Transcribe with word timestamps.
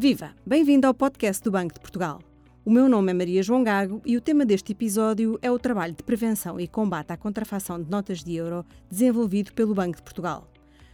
Viva! 0.00 0.34
Bem-vindo 0.46 0.86
ao 0.86 0.94
podcast 0.94 1.44
do 1.44 1.50
Banco 1.50 1.74
de 1.74 1.80
Portugal. 1.80 2.22
O 2.64 2.70
meu 2.70 2.88
nome 2.88 3.10
é 3.10 3.14
Maria 3.14 3.42
João 3.42 3.62
Gago 3.62 4.00
e 4.02 4.16
o 4.16 4.20
tema 4.22 4.46
deste 4.46 4.72
episódio 4.72 5.38
é 5.42 5.50
o 5.50 5.58
trabalho 5.58 5.92
de 5.92 6.02
prevenção 6.02 6.58
e 6.58 6.66
combate 6.66 7.12
à 7.12 7.18
contrafação 7.18 7.78
de 7.78 7.90
notas 7.90 8.24
de 8.24 8.34
euro 8.34 8.64
desenvolvido 8.90 9.52
pelo 9.52 9.74
Banco 9.74 9.98
de 9.98 10.02
Portugal. 10.02 10.50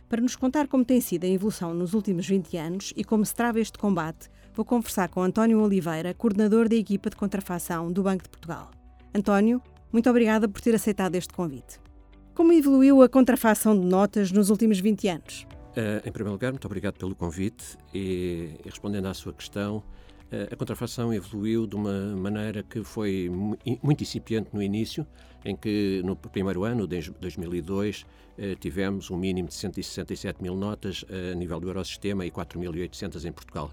Para 0.09 0.21
nos 0.21 0.35
contar 0.35 0.67
como 0.67 0.85
tem 0.85 1.01
sido 1.01 1.23
a 1.23 1.29
evolução 1.29 1.73
nos 1.73 1.95
últimos 1.95 2.27
20 2.27 2.57
anos 2.57 2.93
e 2.97 3.05
como 3.05 3.25
se 3.25 3.33
trava 3.33 3.61
este 3.61 3.79
combate, 3.79 4.29
vou 4.53 4.65
conversar 4.65 5.09
com 5.09 5.23
António 5.23 5.61
Oliveira, 5.61 6.13
coordenador 6.13 6.69
da 6.69 6.75
equipa 6.75 7.09
de 7.09 7.15
contrafação 7.15 7.93
do 7.93 8.03
Banco 8.03 8.25
de 8.25 8.31
Portugal. 8.31 8.73
António, 9.15 9.63
muito 9.93 10.11
obrigada 10.11 10.49
por 10.49 10.61
ter 10.61 10.75
aceitado 10.75 11.15
este 11.15 11.33
convite. 11.33 11.79
Como 12.35 12.53
evoluiu 12.53 13.01
a 13.03 13.09
contrafação 13.09 13.79
de 13.79 13.87
notas 13.87 14.33
nos 14.33 14.51
últimos 14.51 14.81
20 14.81 15.09
anos? 15.09 15.47
Uh, 15.77 16.01
em 16.09 16.11
primeiro 16.11 16.33
lugar, 16.33 16.53
muito 16.53 16.65
obrigado 16.65 16.95
pelo 16.95 17.15
convite 17.15 17.77
e, 17.93 18.59
e 18.65 18.65
respondendo 18.65 19.05
à 19.09 19.13
sua 19.13 19.35
questão, 19.35 19.77
uh, 19.77 20.51
a 20.51 20.57
contrafação 20.57 21.13
evoluiu 21.13 21.67
de 21.67 21.77
uma 21.77 22.17
maneira 22.17 22.63
que 22.63 22.83
foi 22.83 23.31
muito 23.83 24.03
incipiente 24.03 24.49
no 24.55 24.63
início, 24.63 25.07
em 25.45 25.55
que 25.55 26.01
no 26.03 26.17
primeiro 26.17 26.65
ano, 26.65 26.89
de 26.89 27.11
2002, 27.21 28.07
uh, 28.39 28.57
tivemos 28.59 29.11
um 29.11 29.19
mínimo 29.19 29.49
de 29.49 29.55
167 29.55 30.43
mil 30.43 30.57
notas 30.57 31.05
a 31.11 31.35
nível 31.35 31.61
do 31.61 31.69
Eurosistema 31.69 32.25
e 32.25 32.31
4.800 32.31 33.27
em 33.27 33.33
Portugal. 33.33 33.71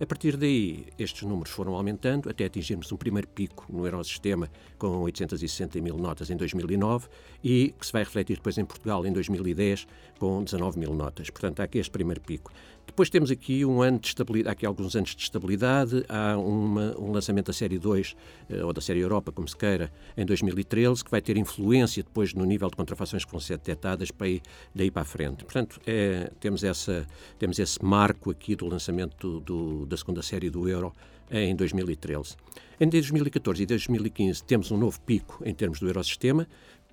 A 0.00 0.06
partir 0.06 0.36
daí, 0.36 0.86
estes 0.98 1.22
números 1.22 1.52
foram 1.52 1.76
aumentando 1.76 2.28
até 2.28 2.46
atingirmos 2.46 2.90
um 2.90 2.96
primeiro 2.96 3.28
pico 3.28 3.64
no 3.68 3.86
Eurosistema 3.86 4.50
com 4.76 4.88
860 5.02 5.80
mil 5.80 5.96
notas 5.96 6.30
em 6.30 6.36
2009 6.36 7.06
e 7.44 7.72
que 7.78 7.86
se 7.86 7.92
vai 7.92 8.02
refletir 8.02 8.36
depois 8.38 8.58
em 8.58 8.64
Portugal 8.64 9.06
em 9.06 9.12
2010 9.12 9.86
com 10.18 10.42
19 10.42 10.80
mil 10.80 10.92
notas. 10.94 11.30
Portanto, 11.30 11.60
há 11.60 11.62
aqui 11.62 11.78
este 11.78 11.92
primeiro 11.92 12.20
pico. 12.20 12.52
Depois 12.86 13.10
temos 13.10 13.30
aqui 13.30 13.64
um 13.64 13.82
ano 13.82 13.98
de 13.98 14.08
estabilidade, 14.08 14.52
aqui 14.52 14.66
alguns 14.66 14.94
anos 14.94 15.14
de 15.14 15.22
estabilidade, 15.22 16.04
há 16.08 16.36
uma, 16.36 16.96
um 16.98 17.10
lançamento 17.10 17.46
da 17.46 17.52
série 17.52 17.78
2, 17.78 18.14
eh, 18.48 18.64
ou 18.64 18.72
da 18.72 18.80
série 18.80 19.00
Europa, 19.00 19.32
como 19.32 19.48
se 19.48 19.56
queira, 19.56 19.92
em 20.16 20.24
2013, 20.24 21.02
que 21.02 21.10
vai 21.10 21.20
ter 21.20 21.36
influência 21.36 22.02
depois 22.02 22.34
no 22.34 22.44
nível 22.44 22.68
de 22.70 22.76
contrafações 22.76 23.24
que 23.24 23.30
vão 23.32 23.40
ser 23.40 23.56
detectadas 23.56 24.10
para 24.10 24.26
aí, 24.26 24.40
daí 24.74 24.90
para 24.90 25.02
a 25.02 25.04
frente. 25.04 25.44
Portanto, 25.44 25.80
é, 25.86 26.30
temos, 26.38 26.62
essa, 26.62 27.06
temos 27.38 27.58
esse 27.58 27.84
marco 27.84 28.30
aqui 28.30 28.54
do 28.54 28.66
lançamento 28.66 29.40
do, 29.40 29.86
da 29.86 29.96
segunda 29.96 30.22
série 30.22 30.48
do 30.48 30.68
Euro 30.68 30.92
em 31.30 31.56
2013. 31.56 32.36
Em 32.78 32.88
2014 32.88 33.62
e 33.62 33.66
2015 33.66 34.44
temos 34.44 34.70
um 34.70 34.76
novo 34.76 35.00
pico 35.00 35.42
em 35.44 35.54
termos 35.54 35.80
do 35.80 35.88
Eurosistema, 35.88 36.46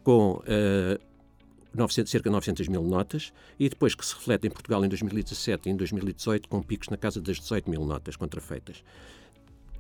com 0.04 0.34
uh, 0.34 1.11
900, 1.74 2.12
cerca 2.12 2.30
de 2.30 2.34
900 2.34 2.68
mil 2.68 2.84
notas, 2.84 3.32
e 3.60 3.70
depois 3.70 3.96
que 3.96 4.06
se 4.06 4.14
reflete 4.14 4.48
em 4.48 4.50
Portugal 4.50 4.84
em 4.84 4.90
2017 4.90 5.70
e 5.70 5.72
em 5.72 5.76
2018 5.76 6.50
com 6.50 6.62
picos 6.62 6.90
na 6.90 6.98
casa 6.98 7.22
das 7.22 7.40
18 7.40 7.70
mil 7.70 7.86
notas 7.86 8.16
contrafeitas. 8.16 8.84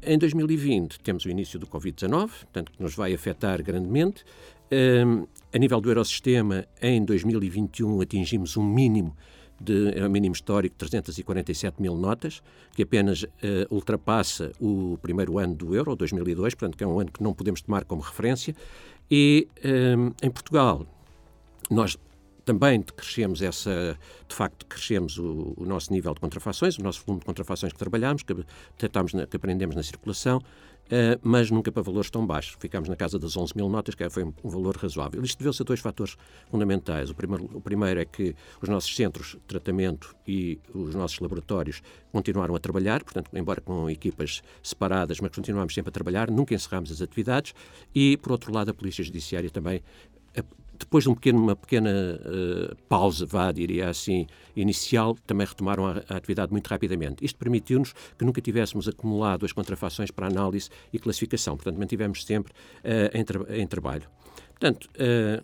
Em 0.03 0.17
2020 0.17 0.99
temos 0.99 1.25
o 1.25 1.29
início 1.29 1.59
do 1.59 1.67
Covid-19, 1.67 2.27
portanto 2.27 2.71
que 2.71 2.81
nos 2.81 2.95
vai 2.95 3.13
afetar 3.13 3.61
grandemente. 3.61 4.23
Um, 4.71 5.27
a 5.53 5.57
nível 5.59 5.79
do 5.79 5.89
Eurosistema, 5.89 6.65
em 6.81 7.03
2021 7.03 8.01
atingimos 8.01 8.57
um 8.57 8.63
mínimo 8.63 9.15
de 9.59 9.91
é 9.95 10.03
um 10.03 10.09
mínimo 10.09 10.33
histórico 10.33 10.73
de 10.73 10.79
347 10.79 11.79
mil 11.79 11.95
notas, 11.95 12.41
que 12.73 12.81
apenas 12.81 13.23
uh, 13.23 13.27
ultrapassa 13.69 14.51
o 14.59 14.97
primeiro 15.01 15.37
ano 15.37 15.53
do 15.53 15.75
euro, 15.75 15.95
2002, 15.95 16.55
portanto 16.55 16.77
que 16.77 16.83
é 16.83 16.87
um 16.87 16.99
ano 16.99 17.11
que 17.11 17.21
não 17.21 17.33
podemos 17.33 17.61
tomar 17.61 17.85
como 17.85 18.01
referência. 18.01 18.55
E 19.09 19.47
um, 19.63 20.13
em 20.25 20.31
Portugal 20.31 20.87
nós 21.71 21.97
também 22.43 22.81
crescemos 22.81 23.41
essa, 23.41 23.97
de 24.27 24.35
facto, 24.35 24.65
crescemos 24.65 25.17
o, 25.17 25.53
o, 25.57 25.65
nosso 25.65 25.91
nível 25.93 26.13
de 26.13 26.19
contrafações, 26.19 26.77
o 26.77 26.83
nosso 26.83 27.03
volume 27.05 27.19
de 27.19 27.25
contrafações 27.25 27.71
que 27.71 27.79
trabalhamos, 27.79 28.23
que, 28.23 28.35
tratamos 28.77 29.13
na, 29.13 29.27
que 29.27 29.35
aprendemos 29.35 29.75
na 29.75 29.83
circulação, 29.83 30.37
uh, 30.39 31.19
mas 31.21 31.51
nunca 31.51 31.71
para 31.71 31.83
valores 31.83 32.09
tão 32.09 32.25
baixos. 32.25 32.57
Ficámos 32.59 32.89
na 32.89 32.95
casa 32.95 33.19
das 33.19 33.37
11 33.37 33.53
mil 33.55 33.69
notas, 33.69 33.93
que 33.93 34.09
foi 34.09 34.23
um, 34.23 34.33
um 34.43 34.49
valor 34.49 34.75
razoável. 34.75 35.23
Isto 35.23 35.37
deveu-se 35.37 35.61
a 35.61 35.65
dois 35.65 35.79
fatores 35.79 36.17
fundamentais. 36.49 37.09
O 37.09 37.15
primeiro, 37.15 37.45
o 37.53 37.61
primeiro 37.61 37.99
é 37.99 38.05
que 38.05 38.35
os 38.59 38.67
nossos 38.67 38.93
centros 38.95 39.33
de 39.33 39.39
tratamento 39.47 40.15
e 40.27 40.59
os 40.73 40.95
nossos 40.95 41.19
laboratórios 41.19 41.81
continuaram 42.11 42.55
a 42.55 42.59
trabalhar, 42.59 43.03
portanto, 43.03 43.29
embora 43.33 43.61
com 43.61 43.89
equipas 43.89 44.41
separadas, 44.63 45.19
mas 45.19 45.31
continuámos 45.31 45.73
sempre 45.73 45.89
a 45.89 45.93
trabalhar, 45.93 46.31
nunca 46.31 46.55
encerramos 46.55 46.91
as 46.91 47.01
atividades, 47.01 47.53
e, 47.93 48.17
por 48.17 48.31
outro 48.31 48.51
lado, 48.53 48.71
a 48.71 48.73
Polícia 48.73 49.03
Judiciária 49.03 49.49
também 49.49 49.81
depois 50.81 51.03
de 51.03 51.09
um 51.09 51.15
pequeno, 51.15 51.39
uma 51.39 51.55
pequena 51.55 51.89
uh, 51.91 52.75
pausa, 52.89 53.25
vá, 53.25 53.51
diria 53.51 53.89
assim, 53.89 54.25
inicial, 54.55 55.15
também 55.25 55.45
retomaram 55.45 55.85
a, 55.85 56.03
a 56.09 56.17
atividade 56.17 56.51
muito 56.51 56.67
rapidamente. 56.67 57.23
Isto 57.23 57.37
permitiu-nos 57.37 57.93
que 58.17 58.25
nunca 58.25 58.41
tivéssemos 58.41 58.87
acumulado 58.87 59.45
as 59.45 59.51
contrafações 59.51 60.11
para 60.11 60.27
análise 60.27 60.69
e 60.91 60.99
classificação. 60.99 61.55
Portanto, 61.55 61.77
mantivemos 61.77 62.25
sempre 62.25 62.51
uh, 62.51 63.17
em, 63.17 63.23
tra 63.23 63.57
em, 63.57 63.67
trabalho. 63.67 64.09
Portanto, 64.49 64.89
uh, 64.95 65.43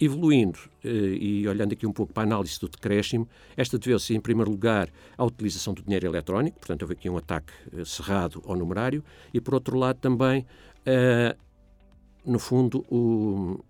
evoluindo 0.00 0.58
e 0.82 1.46
olhando 1.46 1.74
aqui 1.74 1.86
um 1.86 1.92
pouco 1.92 2.10
para 2.10 2.22
a 2.22 2.26
análise 2.26 2.58
do 2.58 2.70
decréscimo, 2.70 3.28
esta 3.54 3.78
deveu-se, 3.78 4.14
em 4.14 4.20
primeiro 4.20 4.50
lugar, 4.50 4.88
à 5.18 5.22
utilização 5.26 5.74
do 5.74 5.82
dinheiro 5.82 6.06
eletrónico, 6.06 6.58
portanto, 6.58 6.80
houve 6.80 6.94
aqui 6.94 7.10
um 7.10 7.18
ataque 7.18 7.52
cerrado 7.84 8.42
ao 8.46 8.56
numerário, 8.56 9.04
e, 9.34 9.42
por 9.42 9.52
outro 9.52 9.76
lado, 9.76 9.98
também, 9.98 10.46
no 12.24 12.38
fundo, 12.38 12.82
o, 12.90 13.62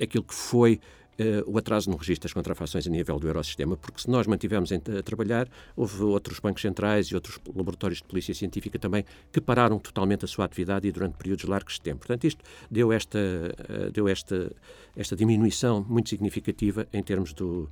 aquilo 0.00 0.24
que 0.24 0.34
foi 0.34 0.80
Uh, 1.20 1.44
o 1.44 1.58
atraso 1.58 1.90
no 1.90 1.98
registro 1.98 2.22
das 2.22 2.32
contrafações 2.32 2.86
a 2.86 2.90
nível 2.90 3.18
do 3.18 3.28
Eurosistema, 3.28 3.76
porque 3.76 4.00
se 4.00 4.08
nós 4.08 4.26
mantivemos 4.26 4.72
a 4.72 5.02
trabalhar, 5.02 5.46
houve 5.76 6.02
outros 6.02 6.40
bancos 6.40 6.62
centrais 6.62 7.08
e 7.08 7.14
outros 7.14 7.38
laboratórios 7.54 7.98
de 7.98 8.04
polícia 8.08 8.32
científica 8.32 8.78
também 8.78 9.04
que 9.30 9.38
pararam 9.38 9.78
totalmente 9.78 10.24
a 10.24 10.28
sua 10.28 10.46
atividade 10.46 10.88
e 10.88 10.92
durante 10.92 11.18
períodos 11.18 11.44
largos 11.44 11.74
de 11.74 11.82
tempo. 11.82 11.98
Portanto, 11.98 12.24
isto 12.24 12.42
deu 12.70 12.90
esta, 12.90 13.18
uh, 13.18 13.90
deu 13.90 14.08
esta, 14.08 14.50
esta 14.96 15.14
diminuição 15.14 15.84
muito 15.86 16.08
significativa 16.08 16.88
em 16.90 17.02
termos 17.02 17.34
do, 17.34 17.68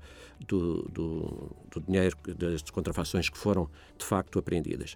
do, 0.46 0.82
do, 0.92 1.50
do 1.70 1.80
dinheiro, 1.80 2.18
das 2.36 2.60
contrafações 2.70 3.30
que 3.30 3.38
foram 3.38 3.66
de 3.96 4.04
facto 4.04 4.38
apreendidas. 4.38 4.94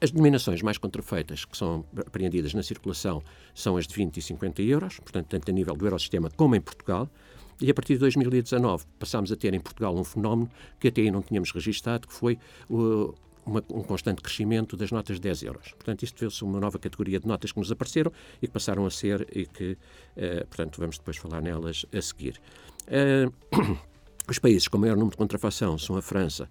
As 0.00 0.10
denominações 0.10 0.60
mais 0.62 0.76
contrafeitas 0.76 1.44
que 1.44 1.56
são 1.56 1.84
apreendidas 1.96 2.52
na 2.52 2.62
circulação 2.62 3.22
são 3.54 3.76
as 3.76 3.86
de 3.86 3.94
20 3.94 4.18
e 4.18 4.22
50 4.22 4.62
euros, 4.62 5.00
portanto, 5.00 5.28
tanto 5.28 5.50
a 5.50 5.54
nível 5.54 5.74
do 5.74 5.86
Eurosistema 5.86 6.30
como 6.36 6.54
em 6.54 6.60
Portugal. 6.60 7.08
E 7.60 7.70
a 7.70 7.74
partir 7.74 7.94
de 7.94 8.00
2019 8.00 8.84
passámos 8.98 9.32
a 9.32 9.36
ter 9.36 9.52
em 9.52 9.60
Portugal 9.60 9.96
um 9.96 10.04
fenómeno 10.04 10.48
que 10.78 10.88
até 10.88 11.00
aí 11.00 11.10
não 11.10 11.22
tínhamos 11.22 11.50
registado, 11.50 12.06
que 12.06 12.14
foi 12.14 12.38
uh, 12.70 13.12
uma, 13.44 13.64
um 13.70 13.82
constante 13.82 14.22
crescimento 14.22 14.76
das 14.76 14.92
notas 14.92 15.16
de 15.16 15.22
10 15.22 15.42
euros. 15.42 15.72
Portanto, 15.72 16.02
isto 16.04 16.20
deu-se 16.20 16.44
uma 16.44 16.60
nova 16.60 16.78
categoria 16.78 17.18
de 17.18 17.26
notas 17.26 17.50
que 17.50 17.58
nos 17.58 17.72
apareceram 17.72 18.12
e 18.40 18.46
que 18.46 18.52
passaram 18.52 18.86
a 18.86 18.90
ser 18.90 19.26
e 19.34 19.46
que, 19.46 19.72
uh, 19.72 20.46
portanto, 20.46 20.78
vamos 20.78 20.98
depois 20.98 21.16
falar 21.16 21.40
nelas 21.40 21.84
a 21.92 22.00
seguir. 22.00 22.40
Uh, 22.86 23.78
os 24.28 24.38
países 24.38 24.68
com 24.68 24.78
maior 24.78 24.96
número 24.96 25.12
de 25.12 25.16
contrafação 25.16 25.76
são 25.78 25.96
a 25.96 26.02
França, 26.02 26.48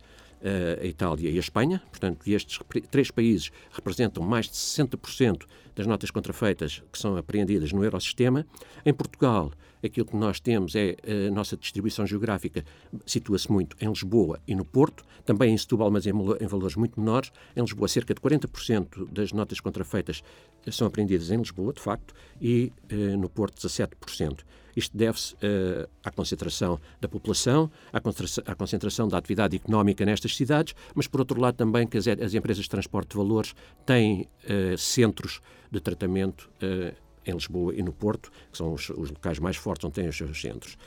a 0.81 0.86
Itália 0.86 1.30
e 1.30 1.38
a 1.38 1.40
Espanha. 1.40 1.81
Portanto, 1.90 2.28
estes 2.28 2.59
três 2.90 3.12
países 3.12 3.52
representam 3.72 4.24
mais 4.24 4.46
de 4.46 4.53
60% 4.53 5.46
das 5.75 5.86
notas 5.86 6.09
contrafeitas 6.12 6.81
que 6.92 6.98
são 6.98 7.16
apreendidas 7.18 7.72
no 7.72 7.84
Eurosistema. 7.84 8.46
Em 8.86 8.94
Portugal, 8.94 9.52
aquilo 9.84 10.06
que 10.06 10.16
nós 10.16 10.40
temos 10.40 10.75
é 10.75 10.96
a 11.28 11.31
nossa 11.31 11.56
distribuição 11.56 12.06
geográfica 12.06 12.64
situa-se 13.06 13.52
muito 13.52 13.75
em 13.80 13.88
Lisboa 13.88 14.40
e 14.48 14.56
no 14.56 14.66
Porto, 14.66 15.03
também 15.25 15.53
em 15.53 15.58
Setúbal, 15.58 15.92
mas 15.92 16.08
em, 16.08 16.12
em 16.12 16.48
valores 16.48 16.75
muito 16.75 17.00
menores. 17.00 17.31
Em 17.56 17.62
Lisboa, 17.62 17.88
cerca 17.88 18.14
de 18.14 18.22
40% 18.22 19.08
das 19.12 19.31
notas 19.31 19.59
contrafeitas 19.59 20.24
são 20.72 20.88
apreendidas 20.88 21.32
em 21.32 21.38
Lisboa, 21.38 21.74
de 21.74 21.82
facto, 21.82 22.14
e 22.42 22.72
eh, 22.90 22.96
no 22.96 23.30
Porto, 23.30 23.56
17%. 23.56 24.40
Isto 24.76 24.96
deve-se 24.96 25.34
uh, 25.34 25.90
à 26.04 26.12
concentração 26.12 26.80
da 27.02 27.08
população, 27.08 27.72
à, 27.92 27.98
à, 27.98 28.56
concentração 28.56 29.08
da 29.08 29.18
atividade 29.18 29.56
económica 29.56 30.06
nestas 30.06 30.36
cidades, 30.36 30.76
mas, 30.94 31.08
por 31.08 31.19
outro 31.19 31.42
lado, 31.42 31.56
também 31.56 31.88
que 31.88 31.98
as, 31.98 32.08
as 32.08 32.36
empresas 32.36 32.66
de 32.66 32.69
transporte 32.69 33.10
de 33.10 33.18
valores 33.18 33.56
têm 33.88 34.28
uh, 34.44 34.78
centros 34.78 35.42
de 35.72 35.80
tratamento 35.80 36.48
uh, 36.62 36.96
em 37.25 37.34
Lisboa 37.34 37.74
e 37.75 37.81
no 37.81 37.92
Porto, 37.92 38.31
que 38.52 38.58
são 38.58 38.72
os, 38.72 38.88
os, 38.92 39.10
locais 39.10 39.40
mais 39.40 39.58
fortes 39.58 39.84
onde 39.84 39.96
têm 39.96 40.08
os 40.08 40.16
seus 40.16 40.40
centros. 40.40 40.78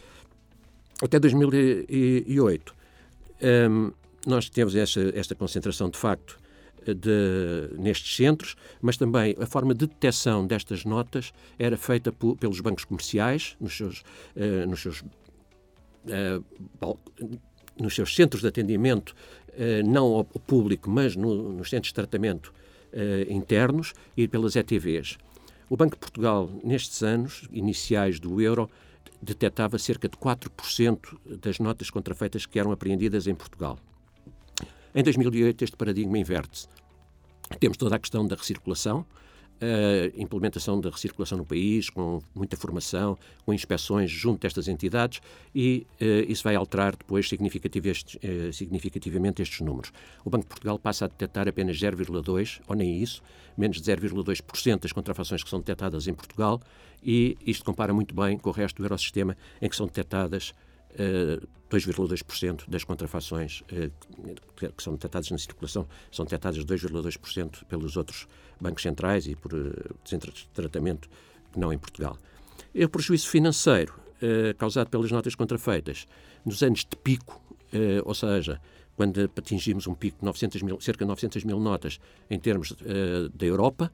Até 1.03 1.19
2008, 1.19 2.73
um, 2.73 3.47
ehm, 3.47 3.93
nós 4.25 4.49
temos 4.49 4.77
esta, 4.77 5.01
esta 5.15 5.35
concentração, 5.35 5.91
de 5.91 5.99
facto, 5.99 6.39
de, 6.87 7.71
nestes 7.79 8.17
centros, 8.17 8.57
mas 8.81 8.97
também 8.97 9.35
a 9.41 9.47
forma 9.47 9.75
de 9.75 9.87
detecção 9.87 10.47
destas 10.47 10.85
notas 10.85 11.33
era 11.59 11.77
feita 11.77 12.13
pelos 12.13 12.61
bancos 12.61 12.85
comerciais, 12.85 13.57
nos 13.61 13.77
seus, 13.77 14.01
uh, 14.37 14.69
nos, 14.69 14.81
seus 14.81 15.01
uh, 15.01 16.99
nos 17.79 17.95
seus 17.95 18.15
centros 18.15 18.43
de 18.43 18.49
atendimento, 18.49 19.15
uh, 19.51 19.89
não 19.89 20.07
ao 20.15 20.25
público, 20.25 20.91
mas 20.91 21.17
no, 21.17 21.53
nos 21.53 21.71
centros 21.71 21.89
de 21.89 21.95
tratamento 21.95 22.53
internos 23.29 23.95
e 24.17 24.27
pelas 24.27 24.57
ETVs. 24.57 25.17
O 25.69 25.77
Banco 25.77 25.95
de 25.95 26.01
Portugal, 26.01 26.51
nestes 26.65 27.05
anos 27.05 27.47
iniciais 27.53 28.19
do 28.19 28.41
euro, 28.41 28.69
detectava 29.23 29.79
cerca 29.79 30.09
de 30.09 30.17
4% 30.17 31.17
das 31.41 31.61
notas 31.61 31.89
contrafeitas 31.89 32.47
que 32.47 32.59
eram 32.59 32.73
apreendidas 32.73 33.29
em 33.29 33.35
Portugal. 33.37 33.79
Em 34.95 35.03
2008, 35.05 35.63
este 35.63 35.77
paradigma 35.77 36.19
inverte-se. 36.19 36.67
Temos 37.61 37.77
toda 37.77 37.97
a 37.97 37.99
questão 37.99 38.27
da 38.27 38.35
recirculação, 38.35 39.07
a 39.61 40.21
implementação 40.21 40.81
da 40.81 40.89
recirculação 40.89 41.37
no 41.39 41.45
país, 41.45 41.91
com 41.91 42.21
muita 42.35 42.57
formação, 42.57 43.17
com 43.45 43.53
inspeções 43.53 44.11
junto 44.11 44.41
destas 44.41 44.69
entidades, 44.69 45.21
e 45.55 45.87
uh, 46.01 46.31
isso 46.31 46.43
vai 46.43 46.55
alterar 46.55 46.97
depois 46.97 47.29
significativamente, 47.29 48.17
uh, 48.17 48.53
significativamente 48.53 49.43
estes 49.43 49.61
números. 49.61 49.93
O 50.25 50.31
Banco 50.31 50.45
de 50.45 50.49
Portugal 50.49 50.79
passa 50.79 51.05
a 51.05 51.09
detectar 51.09 51.47
apenas 51.47 51.77
0,2%, 51.77 52.63
ou 52.67 52.75
nem 52.75 53.03
isso, 53.03 53.23
menos 53.57 53.81
de 53.81 53.93
0,2% 53.93 54.81
das 54.81 54.93
contrafações 54.93 55.45
que 55.45 55.51
são 55.51 55.59
detectadas 55.59 56.09
em 56.09 56.15
Portugal, 56.15 56.61
e 57.03 57.37
isto 57.47 57.65
compara 57.65 57.93
muito 57.93 58.15
bem 58.15 58.39
com 58.39 58.49
o 58.49 58.53
resto 58.53 58.79
do 58.79 58.85
Eurosistema, 58.85 59.37
em 59.61 59.69
que 59.69 59.77
são 59.77 59.87
detectadas 59.87 60.55
2,2% 61.71 62.69
das 62.69 62.85
contrafações 62.85 63.63
que 64.57 64.83
são 64.83 64.95
detectadas 64.95 65.31
na 65.31 65.39
circulação 65.39 65.87
são 66.11 66.25
detectadas 66.25 66.65
2,2% 66.65 67.65
pelos 67.65 67.97
outros 67.97 68.27
bancos 68.61 68.83
centrais 68.83 69.27
e 69.27 69.35
por 69.37 69.53
centros 70.05 70.35
de 70.35 70.49
tratamento 70.49 71.09
não 71.57 71.73
em 71.73 71.79
Portugal. 71.79 72.19
E 72.75 72.85
o 72.85 72.89
prejuízo 72.89 73.29
financeiro 73.29 73.95
causado 74.59 74.91
pelas 74.91 75.11
notas 75.11 75.35
contrafeitas 75.35 76.07
nos 76.45 76.63
anos 76.63 76.81
de 76.81 76.97
pico, 76.97 77.41
ou 78.05 78.15
seja, 78.15 78.61
quando 78.97 79.31
atingimos 79.37 79.87
um 79.87 79.95
pico 79.95 80.19
de 80.19 80.25
900 80.25 80.63
mil, 80.63 80.81
cerca 80.81 81.05
de 81.05 81.09
900 81.09 81.45
mil 81.45 81.59
notas 81.59 81.99
em 82.29 82.39
termos 82.39 82.75
da 83.35 83.47
Europa, 83.47 83.93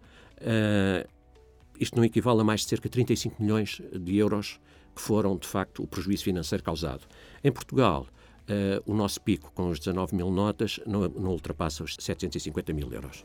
isto 1.79 1.97
não 1.97 2.05
equivale 2.05 2.41
a 2.41 2.45
mais 2.45 2.63
de 2.63 2.69
cerca 2.69 2.89
de 2.89 2.93
35 2.93 3.41
milhões 3.41 3.81
de 3.93 4.17
euros 4.17 4.59
que 4.97 5.03
foram, 5.03 5.37
de 5.37 5.47
facto, 5.47 5.83
o 5.83 5.87
prejuízo 5.87 6.25
financeiro 6.25 6.65
causado. 6.65 7.07
Em 7.45 7.53
Portugal, 7.53 8.07
uh, 8.49 8.91
o 8.91 8.95
nosso 8.95 9.21
pico, 9.21 9.53
com 9.55 9.69
os 9.69 9.79
19 9.79 10.17
mil 10.17 10.31
notas, 10.31 10.81
não, 10.87 11.07
não 11.09 11.33
ultrapassa 11.33 11.85
os 11.85 11.97
750 12.01 12.73
mil 12.73 12.91
euros. 12.91 13.25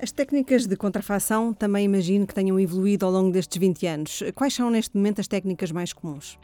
As 0.00 0.10
técnicas 0.10 0.66
de 0.66 0.76
contrafação 0.76 1.54
também 1.54 1.84
imagino 1.84 2.26
que 2.26 2.34
tenham 2.34 2.58
evoluído 2.58 3.06
ao 3.06 3.12
longo 3.12 3.32
destes 3.32 3.58
20 3.58 3.86
anos. 3.86 4.22
Quais 4.34 4.54
são, 4.54 4.70
neste 4.70 4.96
momento, 4.96 5.20
as 5.20 5.28
técnicas 5.28 5.70
mais 5.70 5.92
comuns? 5.92 6.38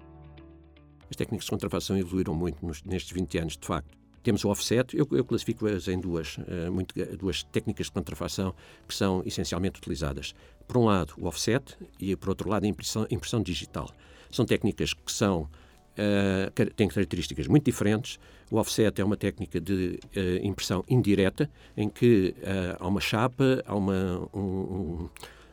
As 1.11 1.17
técnicas 1.17 1.45
de 1.45 1.51
contrafação 1.51 1.97
evoluíram 1.97 2.35
muito 2.35 2.65
nos, 2.65 2.83
nestes 2.85 3.13
20 3.13 3.39
anos, 3.39 3.57
de 3.57 3.67
facto. 3.67 3.97
Temos 4.23 4.43
o 4.43 4.49
offset, 4.49 4.97
eu, 4.97 5.07
eu 5.13 5.25
classifico-as 5.25 5.87
em 5.87 6.01
duas, 6.01 6.39
uh, 6.39 6.73
muito, 6.73 6.95
duas 7.17 7.43
técnicas 7.43 7.87
de 7.87 7.93
contrafação 7.93 8.55
que 8.89 8.95
são 8.95 9.23
essencialmente 9.27 9.79
utilizadas. 9.79 10.35
Por 10.67 10.79
um 10.79 10.87
lado, 10.87 11.13
o 11.19 11.27
offset 11.27 11.77
e, 12.01 12.17
por 12.17 12.31
outro 12.31 12.49
lado, 12.49 12.65
a 12.65 12.69
impressão, 12.69 13.07
impressão 13.11 13.43
digital. 13.43 13.91
São 14.35 14.45
técnicas 14.45 14.93
que 14.93 15.13
são 15.13 15.49
Uh, 15.95 16.51
têm 16.75 16.89
características 16.89 17.47
muito 17.47 17.67
diferentes. 17.67 18.19
O 18.51 18.57
offset 18.57 19.01
é 19.01 19.05
uma 19.05 19.17
técnica 19.17 19.61
de 19.61 20.01
uh, 20.17 20.45
impressão 20.45 20.85
indireta, 20.89 21.49
em 21.77 21.89
que 21.89 22.35
uh, 22.39 22.77
há 22.81 22.89
uma 22.89 23.01
chapa, 23.01 23.63
há 23.65 23.77
uma, 23.77 24.29
um, 24.35 24.41
um, 24.41 25.09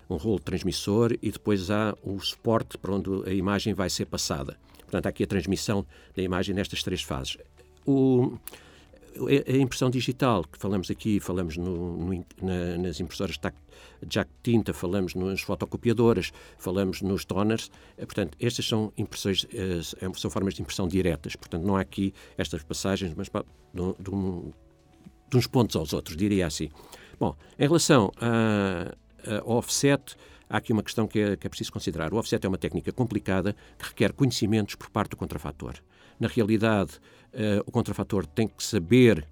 um, 0.10 0.16
rolo 0.16 0.40
transmissor 0.40 1.16
e 1.22 1.30
depois 1.30 1.70
há 1.70 1.96
o 2.02 2.20
suporte 2.20 2.76
para 2.80 2.92
onde 2.92 3.30
a 3.30 3.32
imagem 3.32 3.76
vai 3.76 3.88
ser 3.88 4.06
passada. 4.06 4.58
Portanto, 4.80 5.06
há 5.06 5.10
aqui 5.10 5.24
a 5.24 5.28
transmissão 5.28 5.86
da 6.16 6.24
imagem 6.24 6.56
nestas 6.56 6.82
três 6.82 7.04
fases. 7.04 7.38
O, 7.86 8.36
a 9.16 9.58
impressão 9.58 9.90
digital, 9.90 10.44
que 10.44 10.58
falamos 10.58 10.90
aqui, 10.90 11.20
falamos 11.20 11.58
no, 11.58 11.98
no, 11.98 12.26
na, 12.42 12.78
nas 12.78 13.00
impressoras 13.00 13.38
de 13.38 14.26
tinta, 14.42 14.74
falamos 14.74 15.16
nas 15.16 15.42
fotocopiadoras, 15.42 16.32
falamos 16.58 17.02
nos 17.02 17.26
toners, 17.26 17.70
eh, 17.98 18.06
portanto, 18.06 18.38
estas 18.40 18.66
são 18.66 18.92
impressões, 18.98 19.46
eh, 19.54 19.82
são 20.16 20.30
formas 20.32 20.54
de 20.54 20.62
impressão 20.62 20.88
diretas, 20.88 21.36
portanto, 21.36 21.64
não 21.64 21.76
há 21.76 21.82
aqui 21.82 22.14
estas 22.38 22.64
passagens, 22.64 23.14
mas 23.16 23.30
de, 23.74 23.82
um, 24.10 24.52
de 25.30 25.38
uns 25.38 25.48
pontos 25.48 25.76
aos 25.76 25.94
outros, 25.94 26.16
diria 26.18 26.48
assim. 26.48 26.70
Bom, 27.20 27.36
em 27.60 27.64
relação 27.64 28.12
a, 28.20 28.96
ao 29.42 29.58
offset, 29.58 30.16
há 30.52 30.58
aqui 30.58 30.74
uma 30.74 30.84
questão 30.84 31.08
que 31.08 31.20
é, 31.20 31.36
que 31.38 31.48
é 31.48 31.50
preciso 31.50 31.72
considerar. 31.72 32.14
O 32.14 32.18
offset 32.18 32.46
é 32.46 32.50
uma 32.50 32.58
técnica 32.58 32.92
complicada 32.92 33.56
que 33.80 33.88
requer 33.88 34.12
conhecimentos 34.12 34.76
por 34.76 34.90
parte 34.90 35.12
do 35.12 35.18
contrafator. 35.18 35.76
Na 36.20 36.28
realidade, 36.28 37.00
uh, 37.34 37.64
o 37.66 37.72
contrafator 37.72 38.28
tem 38.28 38.48
que 38.48 38.62
saber, 38.62 39.26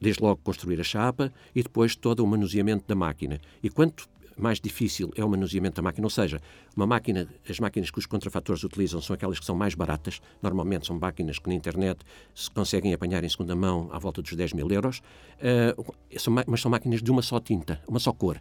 desde 0.00 0.22
logo, 0.22 0.40
construir 0.42 0.80
a 0.80 0.84
chapa 0.84 1.32
e 1.54 1.62
depois 1.62 1.96
todo 1.96 2.20
o 2.20 2.26
manuseamento 2.26 2.84
da 2.86 2.94
máquina. 2.94 3.40
E 3.62 3.68
quanto 3.68 4.08
mais 4.38 4.60
difícil 4.60 5.10
é 5.16 5.24
o 5.24 5.28
manuseamento 5.28 5.76
da 5.76 5.82
máquina, 5.82 6.06
ou 6.06 6.10
seja, 6.10 6.40
uma 6.76 6.86
máquina, 6.86 7.26
as 7.48 7.58
máquinas 7.58 7.90
que 7.90 7.98
os 7.98 8.06
contrafatores 8.06 8.62
utilizam 8.62 9.00
são 9.00 9.14
aquelas 9.14 9.40
que 9.40 9.46
são 9.46 9.56
mais 9.56 9.74
baratas, 9.74 10.20
normalmente 10.42 10.86
são 10.86 10.98
máquinas 10.98 11.38
que 11.38 11.48
na 11.48 11.54
internet 11.54 12.00
se 12.34 12.50
conseguem 12.50 12.92
apanhar 12.92 13.24
em 13.24 13.28
segunda 13.28 13.56
mão 13.56 13.88
à 13.90 13.98
volta 13.98 14.20
dos 14.22 14.34
10 14.34 14.52
mil 14.52 14.70
euros, 14.70 15.00
uh, 15.40 15.94
são, 16.18 16.34
mas 16.46 16.60
são 16.60 16.70
máquinas 16.70 17.02
de 17.02 17.10
uma 17.10 17.22
só 17.22 17.40
tinta, 17.40 17.82
uma 17.88 17.98
só 17.98 18.12
cor. 18.12 18.40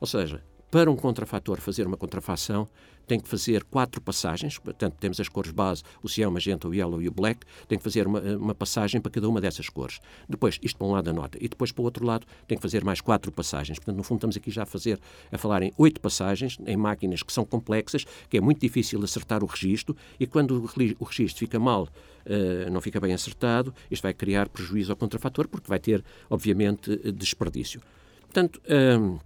Ou 0.00 0.06
seja, 0.06 0.42
para 0.70 0.90
um 0.90 0.96
contrafator 0.96 1.60
fazer 1.60 1.86
uma 1.86 1.96
contrafação, 1.96 2.68
tem 3.06 3.20
que 3.20 3.28
fazer 3.28 3.62
quatro 3.64 4.00
passagens, 4.00 4.58
portanto, 4.58 4.96
temos 4.98 5.20
as 5.20 5.28
cores 5.28 5.52
base, 5.52 5.82
o 6.02 6.08
cian, 6.08 6.28
o 6.28 6.32
magenta, 6.32 6.66
o 6.68 6.74
yellow 6.74 7.00
e 7.00 7.08
o 7.08 7.12
black, 7.12 7.46
tem 7.68 7.78
que 7.78 7.84
fazer 7.84 8.06
uma, 8.06 8.20
uma, 8.20 8.54
passagem 8.54 9.00
para 9.00 9.12
cada 9.12 9.28
uma 9.28 9.40
dessas 9.40 9.68
cores. 9.68 10.00
Depois, 10.28 10.58
isto 10.62 10.76
para 10.76 10.86
um 10.86 10.90
lado 10.90 11.04
da 11.04 11.12
nota, 11.12 11.38
e 11.40 11.48
depois 11.48 11.70
para 11.70 11.82
o 11.82 11.84
outro 11.84 12.04
lado, 12.04 12.26
tem 12.48 12.58
que 12.58 12.62
fazer 12.62 12.84
mais 12.84 13.00
quatro 13.00 13.30
passagens. 13.30 13.78
Portanto, 13.78 13.96
no 13.96 14.02
fundo, 14.02 14.18
estamos 14.18 14.36
aqui 14.36 14.50
já 14.50 14.64
a 14.64 14.66
fazer, 14.66 14.98
a 15.30 15.38
falar 15.38 15.62
em 15.62 15.72
oito 15.78 16.00
passagens, 16.00 16.58
em 16.66 16.76
máquinas 16.76 17.22
que 17.22 17.32
são 17.32 17.44
complexas, 17.44 18.04
que 18.28 18.36
é 18.36 18.40
muito 18.40 18.60
difícil 18.60 19.02
acertar 19.04 19.44
o 19.44 19.46
registro, 19.46 19.96
e 20.18 20.26
quando 20.26 20.68
o 20.98 21.04
registro 21.04 21.38
fica 21.38 21.60
mal, 21.60 21.84
uh, 21.84 22.70
não 22.70 22.80
fica 22.80 22.98
bem 22.98 23.12
acertado, 23.12 23.72
isto 23.88 24.02
vai 24.02 24.12
criar 24.12 24.48
prejuízo 24.48 24.90
ao 24.90 24.96
contrafator, 24.96 25.46
porque 25.46 25.68
vai 25.68 25.78
ter, 25.78 26.04
obviamente, 26.28 26.96
desperdício. 27.12 27.80
Portanto, 28.22 28.60
uh, 28.66 29.20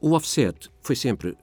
o 0.00 0.12
offset 0.12 0.70
foi 0.80 0.96
sempre, 0.96 1.36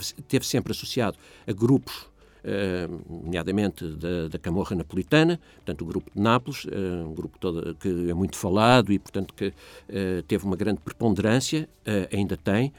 esteve 0.00 0.44
sempre 0.44 0.72
associado 0.72 1.16
a 1.46 1.52
grupos 1.52 2.10
Uh, 2.42 3.22
nomeadamente 3.26 3.84
da, 3.84 4.28
da, 4.28 4.38
Camorra 4.38 4.74
Napolitana, 4.74 5.38
portanto, 5.56 5.82
o 5.82 5.84
grupo 5.84 6.10
de 6.14 6.22
Nápoles, 6.22 6.64
uh, 6.64 7.06
um 7.06 7.14
grupo 7.14 7.38
todo, 7.38 7.74
que 7.74 8.08
é 8.08 8.14
muito 8.14 8.34
falado 8.34 8.90
e, 8.90 8.98
portanto, 8.98 9.34
que 9.34 9.48
uh, 9.48 10.22
teve 10.26 10.46
uma 10.46 10.56
grande 10.56 10.80
preponderância, 10.80 11.68
ainda 12.10 12.38
tem, 12.38 12.72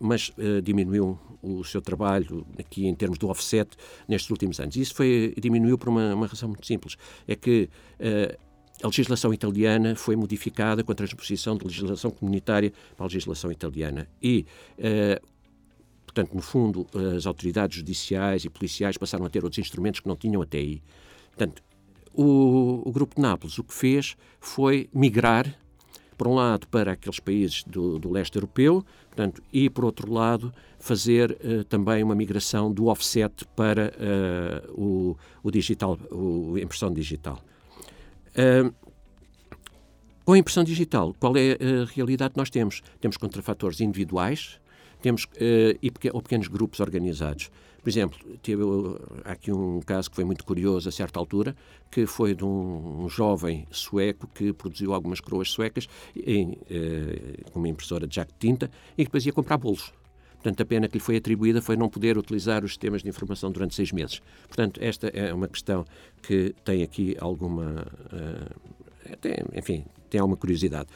mas 0.00 0.32
diminuiu 0.64 1.16
o 1.40 1.62
seu 1.62 1.80
trabalho 1.80 2.44
aqui 2.58 2.88
em 2.88 2.94
termos 2.94 3.18
do 3.18 3.28
offset 3.28 3.70
nestes 4.08 4.28
últimos 4.30 4.58
anos. 4.58 4.74
E 4.74 4.80
isso 4.80 4.96
foi, 4.96 5.32
diminuiu 5.40 5.78
por 5.78 5.88
uma, 5.88 6.12
uma 6.12 6.26
razão 6.26 6.48
muito 6.48 6.66
simples, 6.66 6.96
é 7.28 7.36
que 7.36 7.70
a 8.82 8.86
legislação 8.86 9.32
italiana 9.32 9.94
foi 9.94 10.16
modificada 10.16 10.82
com 10.82 10.92
a 10.92 10.94
transposição 10.94 11.56
da 11.56 11.64
legislação 11.64 12.10
comunitária 12.10 12.72
para 12.96 13.04
a 13.04 13.08
legislação 13.08 13.52
italiana. 13.52 14.08
E, 14.22 14.46
uh, 14.78 15.26
portanto, 16.06 16.34
no 16.34 16.42
fundo, 16.42 16.86
as 17.16 17.26
autoridades 17.26 17.76
judiciais 17.76 18.44
e 18.44 18.50
policiais 18.50 18.96
passaram 18.96 19.24
a 19.24 19.30
ter 19.30 19.44
outros 19.44 19.58
instrumentos 19.58 20.00
que 20.00 20.08
não 20.08 20.16
tinham 20.16 20.40
até 20.42 20.58
aí. 20.58 20.82
Portanto, 21.28 21.62
o, 22.12 22.82
o 22.84 22.92
Grupo 22.92 23.16
de 23.16 23.22
Nápoles 23.22 23.58
o 23.58 23.64
que 23.64 23.74
fez 23.74 24.16
foi 24.40 24.88
migrar, 24.92 25.54
por 26.16 26.26
um 26.26 26.34
lado, 26.34 26.66
para 26.68 26.92
aqueles 26.92 27.20
países 27.20 27.64
do, 27.64 27.98
do 27.98 28.10
leste 28.10 28.36
europeu, 28.36 28.84
portanto, 29.06 29.42
e, 29.52 29.70
por 29.70 29.84
outro 29.84 30.12
lado, 30.12 30.52
fazer 30.78 31.32
uh, 31.32 31.64
também 31.64 32.02
uma 32.02 32.14
migração 32.14 32.72
do 32.72 32.86
offset 32.86 33.46
para 33.54 33.92
uh, 33.96 34.72
o, 34.72 35.16
o 35.42 35.50
digital, 35.50 35.98
o, 36.10 36.54
a 36.56 36.60
impressão 36.60 36.92
digital. 36.92 37.42
Com 40.24 40.32
a 40.32 40.38
impressão 40.38 40.62
digital, 40.62 41.14
qual 41.18 41.36
é 41.36 41.52
a 41.52 41.84
realidade 41.92 42.34
que 42.34 42.38
nós 42.38 42.50
temos? 42.50 42.82
Temos 43.00 43.16
contrafatores 43.16 43.80
individuais 43.80 44.60
temos, 45.00 45.24
uh, 45.24 45.78
e 45.82 45.90
ou 46.12 46.22
pequenos 46.22 46.48
grupos 46.48 46.80
organizados. 46.80 47.50
Por 47.82 47.88
exemplo, 47.88 48.18
teve 48.42 48.62
há 49.24 49.32
aqui 49.32 49.50
um 49.50 49.80
caso 49.80 50.10
que 50.10 50.16
foi 50.16 50.24
muito 50.24 50.44
curioso 50.44 50.88
a 50.88 50.92
certa 50.92 51.18
altura, 51.18 51.56
que 51.90 52.04
foi 52.04 52.34
de 52.34 52.44
um, 52.44 53.04
um 53.04 53.08
jovem 53.08 53.66
sueco 53.70 54.28
que 54.34 54.52
produziu 54.52 54.92
algumas 54.92 55.18
coroas 55.18 55.50
suecas 55.50 55.88
em, 56.14 56.52
uh, 56.52 57.50
com 57.50 57.58
uma 57.58 57.68
impressora 57.68 58.06
de 58.06 58.14
jack 58.14 58.32
de 58.32 58.38
tinta 58.38 58.70
e 58.98 59.04
depois 59.04 59.24
ia 59.24 59.32
comprar 59.32 59.56
bolos. 59.56 59.92
Portanto, 60.42 60.62
a 60.62 60.64
pena 60.64 60.88
que 60.88 60.94
lhe 60.94 61.04
foi 61.04 61.16
atribuída 61.16 61.60
foi 61.60 61.76
não 61.76 61.88
poder 61.88 62.16
utilizar 62.16 62.64
os 62.64 62.70
sistemas 62.70 63.02
de 63.02 63.08
informação 63.10 63.52
durante 63.52 63.74
seis 63.74 63.92
meses. 63.92 64.22
Portanto, 64.48 64.80
esta 64.82 65.08
é 65.08 65.32
uma 65.34 65.46
questão 65.46 65.84
que 66.22 66.54
tem 66.64 66.82
aqui 66.82 67.14
alguma. 67.20 67.86
Uh, 68.06 69.16
tem, 69.20 69.34
enfim, 69.54 69.84
tem 70.08 70.18
alguma 70.18 70.38
curiosidade. 70.38 70.88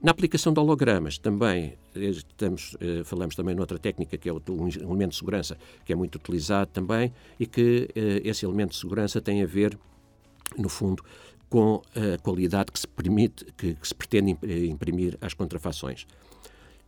Na 0.00 0.12
aplicação 0.12 0.52
de 0.52 0.60
hologramas 0.60 1.18
também 1.18 1.74
eh, 1.94 2.00
estamos, 2.04 2.74
uh, 2.74 3.04
falamos 3.04 3.34
também 3.34 3.54
noutra 3.54 3.78
técnica 3.78 4.16
que 4.16 4.28
é 4.28 4.32
o, 4.32 4.40
um 4.48 4.68
elemento 4.68 5.10
de 5.10 5.16
segurança 5.16 5.56
que 5.84 5.92
é 5.92 5.96
muito 5.96 6.16
utilizado 6.16 6.70
também 6.72 7.12
e 7.40 7.46
que 7.46 7.88
esse 8.22 8.44
elemento 8.44 8.72
de 8.72 8.76
segurança 8.76 9.20
tem 9.20 9.42
a 9.42 9.46
ver, 9.46 9.76
no 10.56 10.68
fundo, 10.68 11.02
com 11.48 11.82
a 11.96 12.18
qualidade 12.18 12.70
que 12.70 12.78
se 12.78 12.86
permite, 12.86 13.44
que, 13.56 13.74
que 13.74 13.88
se 13.88 13.94
pretende 13.94 14.36
imprimir 14.68 15.16
às 15.20 15.34
contrafações. 15.34 16.06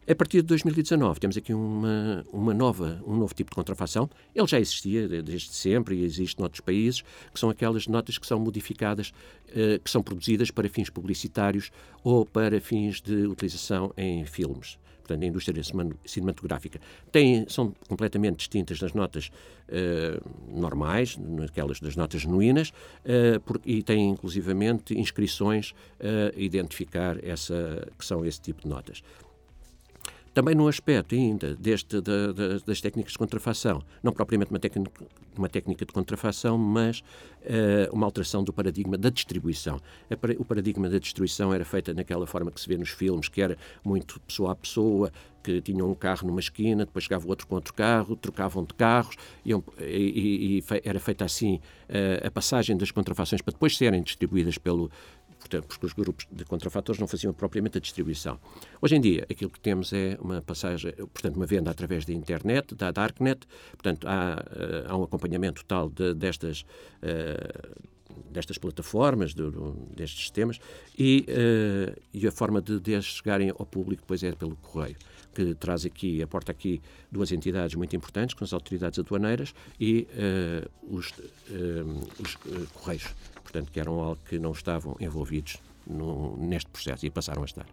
A 0.08 0.14
partir 0.14 0.36
de 0.36 0.44
2019 0.44 1.18
temos 1.18 1.36
aqui 1.36 1.52
uma, 1.52 2.25
uma 2.32 2.54
nova, 2.54 3.02
um 3.04 3.16
novo 3.16 3.34
tipo 3.34 3.50
de 3.50 3.56
contrafação. 3.56 4.08
Ele 4.32 4.46
já 4.46 4.60
existia 4.60 5.08
desde 5.08 5.52
sempre 5.52 5.96
e 5.96 6.04
existe 6.04 6.38
noutros 6.38 6.60
países, 6.60 7.02
que 7.34 7.40
são 7.40 7.50
aquelas 7.50 7.88
notas 7.88 8.16
que 8.16 8.25
são 8.25 8.38
modificadas, 8.38 9.12
eh, 9.48 9.80
que 9.82 9.90
são 9.90 10.04
produzidas 10.04 10.52
para 10.52 10.68
fins 10.68 10.88
publicitários 10.88 11.72
ou 12.04 12.25
para 12.25 12.60
fins 12.60 13.00
de 13.00 13.26
utilização 13.26 13.92
em 13.96 14.25
filmes 14.25 14.78
portanto, 15.06 15.22
a 15.22 15.26
indústria 15.26 15.62
cinematográfica, 16.04 16.80
têm, 17.12 17.46
são 17.48 17.72
completamente 17.88 18.38
distintas 18.38 18.80
das 18.80 18.92
notas 18.92 19.30
uh, 19.68 20.60
normais, 20.60 21.16
naquelas 21.16 21.78
das 21.78 21.94
notas 21.94 22.22
genuínas, 22.22 22.70
uh, 23.04 23.38
por, 23.42 23.60
e 23.64 23.84
têm 23.84 24.10
inclusivamente 24.10 24.98
inscrições 24.98 25.75
a 26.00 26.36
identificar 26.36 27.22
essa, 27.25 27.86
que 27.96 28.04
são 28.04 28.26
esse 28.26 28.40
tipo 28.40 28.62
de 28.62 28.68
notas. 28.68 29.00
Também 30.36 30.54
no 30.54 30.68
aspecto 30.68 31.14
ainda 31.14 31.56
deste, 31.56 31.98
da, 31.98 32.30
da, 32.30 32.58
das 32.58 32.78
técnicas 32.82 33.12
de 33.12 33.18
contrafação, 33.18 33.82
não 34.02 34.12
propriamente 34.12 34.50
uma 34.50 34.58
técnica, 34.58 34.92
uma 35.34 35.48
técnica 35.48 35.86
de 35.86 35.92
contrafação, 35.94 36.58
mas 36.58 37.00
uh, 37.00 37.90
uma 37.90 38.04
alteração 38.04 38.44
do 38.44 38.52
paradigma 38.52 38.98
da 38.98 39.08
distribuição. 39.08 39.80
O 40.38 40.44
paradigma 40.44 40.90
da 40.90 40.98
distribuição 40.98 41.54
era 41.54 41.64
feita 41.64 41.94
naquela 41.94 42.26
forma 42.26 42.50
que 42.50 42.60
se 42.60 42.68
vê 42.68 42.76
nos 42.76 42.90
filmes, 42.90 43.30
que 43.30 43.40
era 43.40 43.56
muito 43.82 44.20
pessoa 44.20 44.52
a 44.52 44.54
pessoa, 44.54 45.10
que 45.42 45.62
tinham 45.62 45.88
um 45.88 45.94
carro 45.94 46.26
numa 46.26 46.40
esquina, 46.40 46.84
depois 46.84 47.04
chegava 47.04 47.26
outro 47.28 47.46
com 47.46 47.54
outro 47.54 47.72
carro, 47.72 48.16
trocavam 48.16 48.64
de 48.64 48.74
carros, 48.74 49.16
iam, 49.44 49.64
e, 49.80 49.84
e, 49.84 50.58
e, 50.58 50.64
era 50.84 50.98
feita 50.98 51.24
assim 51.24 51.60
uh, 51.88 52.26
a 52.26 52.30
passagem 52.30 52.76
das 52.76 52.90
contrafações 52.90 53.40
para 53.40 53.52
depois 53.52 53.76
serem 53.76 54.02
distribuídas 54.02 54.58
pelo, 54.58 54.90
portanto, 55.46 55.66
porque 55.68 55.86
os 55.86 55.92
grupos 55.92 56.26
de 56.30 56.44
contrafatores 56.44 57.00
não 57.00 57.06
faziam 57.06 57.32
propriamente 57.32 57.78
a 57.78 57.80
distribuição. 57.80 58.38
Hoje 58.82 58.96
em 58.96 59.00
dia, 59.00 59.26
aquilo 59.30 59.50
que 59.50 59.60
temos 59.60 59.92
é 59.92 60.18
uma 60.20 60.42
passagem, 60.42 60.92
portanto, 60.92 61.36
uma 61.36 61.46
venda 61.46 61.70
através 61.70 62.04
da 62.04 62.12
internet, 62.12 62.74
da 62.74 62.90
darknet, 62.90 63.46
portanto, 63.72 64.06
há, 64.06 64.44
eh, 64.50 64.84
há 64.88 64.96
um 64.96 65.04
acompanhamento 65.04 65.62
total 65.62 65.88
de, 65.88 66.14
destas. 66.14 66.64
Uh, 67.02 67.96
destas 68.30 68.56
plataformas, 68.56 69.34
de, 69.34 69.50
de, 69.50 69.58
destes 69.94 70.20
sistemas, 70.20 70.58
e, 70.98 71.26
uh, 71.28 72.00
e 72.14 72.26
a 72.26 72.32
forma 72.32 72.62
de, 72.62 72.80
de 72.80 73.00
chegarem 73.02 73.50
ao 73.50 73.66
público 73.66 74.02
depois 74.02 74.22
é 74.22 74.32
pelo 74.32 74.56
correio, 74.56 74.96
que 75.34 75.54
traz 75.54 75.84
aqui, 75.84 76.22
aporta 76.22 76.50
aqui 76.50 76.80
duas 77.12 77.30
entidades 77.30 77.74
muito 77.74 77.94
importantes, 77.94 78.34
com 78.34 78.42
as 78.42 78.54
autoridades 78.54 78.98
aduaneiras 78.98 79.54
e 79.78 80.06
uh, 80.12 80.96
os, 80.96 81.10
uh, 81.10 82.08
os 82.18 82.36
correios 82.72 83.14
portanto, 83.46 83.70
que 83.70 83.78
eram 83.78 84.00
algo 84.00 84.18
que 84.28 84.38
não 84.38 84.50
estavam 84.50 84.96
envolvidos 84.98 85.58
no, 85.86 86.36
neste 86.36 86.68
processo 86.68 87.06
e 87.06 87.10
passaram 87.10 87.42
a 87.42 87.44
estar. 87.44 87.66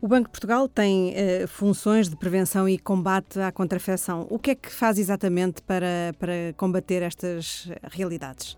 O 0.00 0.08
Banco 0.08 0.28
de 0.28 0.30
Portugal 0.32 0.68
tem 0.68 1.10
uh, 1.10 1.48
funções 1.48 2.08
de 2.08 2.16
prevenção 2.16 2.68
e 2.68 2.78
combate 2.78 3.38
à 3.40 3.52
contrafeição. 3.52 4.26
O 4.30 4.38
que 4.38 4.52
é 4.52 4.54
que 4.54 4.70
faz 4.70 4.98
exatamente 4.98 5.62
para, 5.62 6.12
para 6.18 6.52
combater 6.56 7.02
estas 7.02 7.68
realidades? 7.84 8.56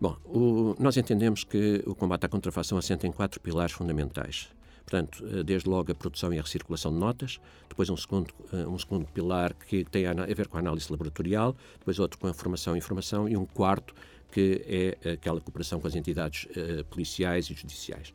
Bom, 0.00 0.16
o, 0.26 0.74
nós 0.78 0.96
entendemos 0.96 1.44
que 1.44 1.82
o 1.86 1.94
combate 1.94 2.26
à 2.26 2.28
contrafação 2.28 2.76
assenta 2.76 3.06
em 3.06 3.12
quatro 3.12 3.40
pilares 3.40 3.72
fundamentais. 3.72 4.50
Portanto, 4.84 5.24
eh, 5.26 5.42
desde 5.42 5.68
logo 5.68 5.90
a 5.90 5.94
produção 5.94 6.32
e 6.32 6.38
a 6.38 6.42
recirculação 6.42 6.92
de 6.92 6.98
notas, 6.98 7.40
depois 7.68 7.88
um 7.88 7.96
segundo, 7.96 8.32
eh, 8.52 8.66
um 8.66 8.78
segundo 8.78 9.06
pilar 9.06 9.54
que 9.54 9.84
tem 9.84 10.06
a 10.06 10.14
ver 10.34 10.48
com 10.48 10.56
a 10.58 10.60
análise 10.60 10.90
laboratorial, 10.90 11.56
depois 11.78 11.98
outro 11.98 12.18
com 12.18 12.26
a 12.26 12.34
formação 12.34 12.74
e 12.74 12.78
informação 12.78 13.28
e 13.28 13.36
um 13.36 13.46
quarto 13.46 13.94
que 14.30 14.96
é 15.02 15.12
aquela 15.12 15.40
cooperação 15.40 15.80
com 15.80 15.86
as 15.86 15.94
entidades 15.94 16.46
uh, 16.46 16.84
policiais 16.86 17.48
e 17.50 17.54
judiciais. 17.54 18.12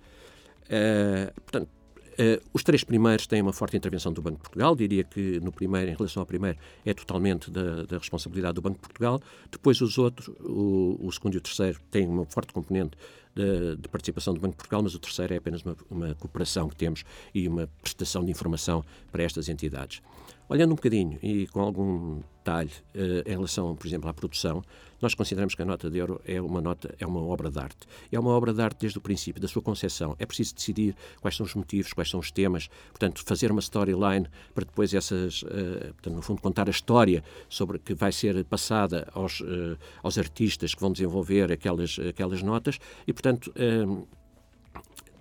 Uh, 0.66 1.34
portanto, 1.42 1.70
uh, 1.70 2.50
os 2.54 2.62
três 2.62 2.84
primeiros 2.84 3.26
têm 3.26 3.42
uma 3.42 3.54
forte 3.54 3.78
intervenção 3.78 4.12
do 4.12 4.22
Banco 4.22 4.36
de 4.36 4.42
Portugal. 4.42 4.76
Diria 4.76 5.06
que 5.06 5.40
no 5.40 5.50
primeiro, 5.54 5.90
em 5.90 5.96
relação 5.96 6.22
ao 6.22 6.26
primeiro, 6.26 6.58
é 6.86 6.94
totalmente 6.94 7.50
da, 7.50 7.86
da 7.86 7.98
responsabilidade 7.98 8.56
do 8.56 8.62
Banco 8.62 8.76
de 8.76 8.82
Portugal. 8.82 9.22
Depois 9.50 9.80
os 9.80 9.98
outros, 9.98 10.28
o, 10.42 10.98
o 11.00 11.10
segundo 11.10 11.36
e 11.36 11.38
o 11.38 11.42
terceiro, 11.42 11.80
têm 11.90 12.06
uma 12.06 12.26
forte 12.26 12.52
componente 12.52 12.98
de, 13.40 13.76
de, 13.78 13.88
participação 13.88 14.34
do 14.34 14.40
Banco 14.40 14.54
de 14.54 14.58
Portugal, 14.58 14.84
mas 14.84 14.94
o 14.94 15.00
terceiro 15.00 15.34
é 15.34 15.38
apenas 15.38 15.62
uma, 15.64 15.76
uma 15.90 16.16
cooperação 16.16 16.68
que 16.68 16.76
temos 16.76 17.04
e 17.34 17.48
uma 17.48 17.70
prestação 17.82 18.24
de 18.24 18.32
informação 18.32 18.84
para 19.12 19.24
estas 19.24 19.48
entidades. 19.48 20.02
Olhando 20.50 20.72
um 20.72 20.76
bocadinho 20.76 21.20
e 21.22 21.46
com 21.48 21.62
algum 21.62 22.22
detalhe 22.40 22.72
uh, 22.96 23.30
em 23.30 23.32
relação, 23.32 23.76
por 23.76 23.86
exemplo, 23.86 24.10
à 24.10 24.14
produção, 24.14 24.64
nós 25.00 25.14
consideramos 25.14 25.54
que 25.56 25.62
a 25.62 25.66
nota 25.66 25.90
de 25.90 25.98
euro 26.00 26.20
é 26.26 26.42
uma 26.42 26.60
nota, 26.60 26.94
é 27.00 27.06
uma 27.06 27.22
obra 27.22 27.52
de 27.52 27.60
arte. 27.60 27.88
É 28.12 28.20
uma 28.20 28.32
obra 28.32 28.52
de 28.52 28.62
arte 28.62 28.80
desde 28.82 28.98
o 28.98 29.02
princípio, 29.02 29.40
da 29.40 29.48
sua 29.48 29.62
concepção. 29.62 30.16
É 30.18 30.26
preciso 30.26 30.56
decidir 30.56 30.96
quais 31.22 31.38
são 31.38 31.46
os 31.46 31.54
motivos, 31.54 31.94
quais 31.94 32.10
são 32.10 32.20
os 32.20 32.32
temas, 32.32 32.68
portanto, 32.90 33.24
fazer 33.24 33.52
uma 33.52 33.60
storyline 33.60 34.28
para 34.56 34.66
depois 34.66 34.92
essas, 34.94 35.44
uh, 35.44 35.94
portanto, 35.94 36.16
no 36.16 36.22
fundo, 36.24 36.42
contar 36.42 36.68
a 36.68 36.72
história 36.72 37.24
sobre 37.48 37.78
que 37.78 37.94
vai 37.94 38.12
ser 38.12 38.44
passada 38.46 39.08
aos, 39.14 39.40
uh, 39.42 39.78
aos 40.02 40.18
artistas 40.18 40.74
que 40.74 40.82
vão 40.82 40.92
desenvolver 40.92 41.52
aquelas, 41.52 41.98
aquelas 42.00 42.42
notas 42.42 42.80
e, 43.06 43.14
portanto, 43.14 43.29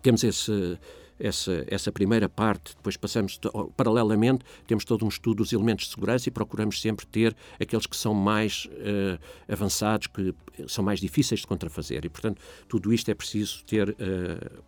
temos 0.02 0.24
esse 0.24 0.78
essa, 1.18 1.64
essa 1.66 1.90
primeira 1.90 2.28
parte, 2.28 2.76
depois 2.76 2.96
passamos, 2.96 3.40
paralelamente, 3.76 4.44
temos 4.66 4.84
todo 4.84 5.04
um 5.04 5.08
estudo 5.08 5.38
dos 5.38 5.52
elementos 5.52 5.86
de 5.86 5.90
segurança 5.90 6.28
e 6.28 6.32
procuramos 6.32 6.80
sempre 6.80 7.06
ter 7.06 7.36
aqueles 7.60 7.86
que 7.86 7.96
são 7.96 8.14
mais 8.14 8.66
uh, 8.66 9.18
avançados, 9.52 10.06
que 10.06 10.34
são 10.66 10.84
mais 10.84 11.00
difíceis 11.00 11.40
de 11.40 11.46
contrafazer. 11.46 12.04
E, 12.04 12.08
portanto, 12.08 12.40
tudo 12.68 12.92
isto 12.92 13.10
é 13.10 13.14
preciso 13.14 13.64
ter, 13.64 13.90
uh, 13.90 14.62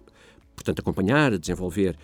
portanto, 0.56 0.80
acompanhar, 0.80 1.38
desenvolver 1.38 1.96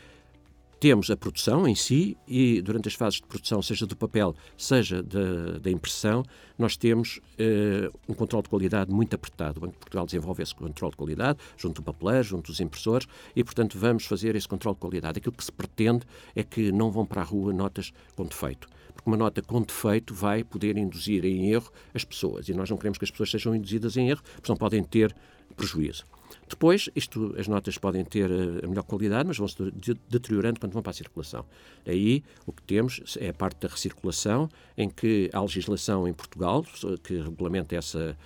temos 0.79 1.11
a 1.11 1.17
produção 1.17 1.67
em 1.67 1.75
si 1.75 2.17
e 2.29 2.61
durante 2.61 2.89
as 2.89 2.95
fases 2.95 3.21
de 3.21 3.27
produção, 3.27 3.63
seja 3.63 3.87
do 3.87 3.97
papel, 3.97 4.35
seja 4.57 5.03
da, 5.03 5.59
da 5.59 5.71
impressão, 5.71 6.23
nós 6.59 6.77
temos 6.77 7.19
uh, 7.19 7.99
um 8.09 8.15
controle 8.15 8.43
de 8.43 8.49
qualidade 8.49 8.93
muito 8.93 9.15
apertado. 9.15 9.59
O 9.59 9.61
Banco 9.63 9.73
de 9.73 9.79
Portugal 9.79 10.07
desenvolve 10.07 10.43
esse 10.43 10.55
controle 10.55 10.91
de 10.91 10.97
qualidade 10.97 11.39
junto 11.57 11.81
do 11.81 11.85
papeleiro, 11.85 12.25
junto 12.25 12.47
dos 12.51 12.61
impressores 12.61 13.07
e, 13.35 13.43
portanto, 13.43 13.79
vamos 13.79 14.05
fazer 14.05 14.37
esse 14.37 14.49
controle 14.49 14.75
de 14.75 14.81
qualidade. 14.81 15.19
Aquilo 15.19 15.35
que 15.35 15.45
se 15.45 15.53
pretende 15.53 16.05
é 16.35 16.43
que 16.43 16.71
não 16.71 16.91
vão 16.91 17.07
para 17.07 17.23
a 17.23 17.25
rua 17.25 17.53
notas 17.53 17.93
com 18.15 18.25
defeito. 18.25 18.69
Porque 18.95 19.09
uma 19.09 19.17
nota 19.17 19.43
com 19.43 19.63
defeito 19.63 20.15
vai 20.15 20.43
poder 20.45 20.77
induzir 20.77 21.25
em 21.25 21.51
erro 21.51 21.71
as 21.95 22.05
pessoas 22.05 22.49
e 22.49 22.55
nós 22.55 22.69
não 22.71 22.77
queremos 22.77 22.99
que 22.99 23.05
as 23.05 23.11
pessoas 23.11 23.31
sejam 23.31 23.55
induzidas 23.55 23.97
em 23.97 24.09
erro, 24.09 24.23
porque 24.35 24.51
não 24.51 24.57
podem 24.57 24.83
ter 24.83 25.15
prejuízo. 25.55 26.07
Depois, 26.49 26.89
isto, 26.95 27.35
as 27.39 27.49
notas 27.49 27.77
podem 27.79 28.05
ter 28.05 28.31
eh, 28.31 28.65
a 28.65 28.69
melhor 28.69 28.85
qualidade, 28.85 29.27
mas 29.27 29.37
vão-se 29.37 29.57
deteriorando 30.09 30.61
quando 30.61 30.73
vão 30.73 30.83
para 30.83 30.91
a 30.91 30.95
circulação. 30.95 31.45
Aí, 31.87 32.23
o 32.47 32.53
que 32.53 32.63
temos 32.63 33.17
é 33.21 33.31
a 33.31 33.35
parte 33.35 33.61
da 33.61 33.69
recirculação, 33.69 34.49
em 34.77 34.89
que 34.89 35.29
há 35.33 35.41
legislação 35.41 36.07
em 36.07 36.13
Portugal 36.13 36.65
que 37.03 37.17
regulamenta 37.21 37.75
essa, 37.75 38.17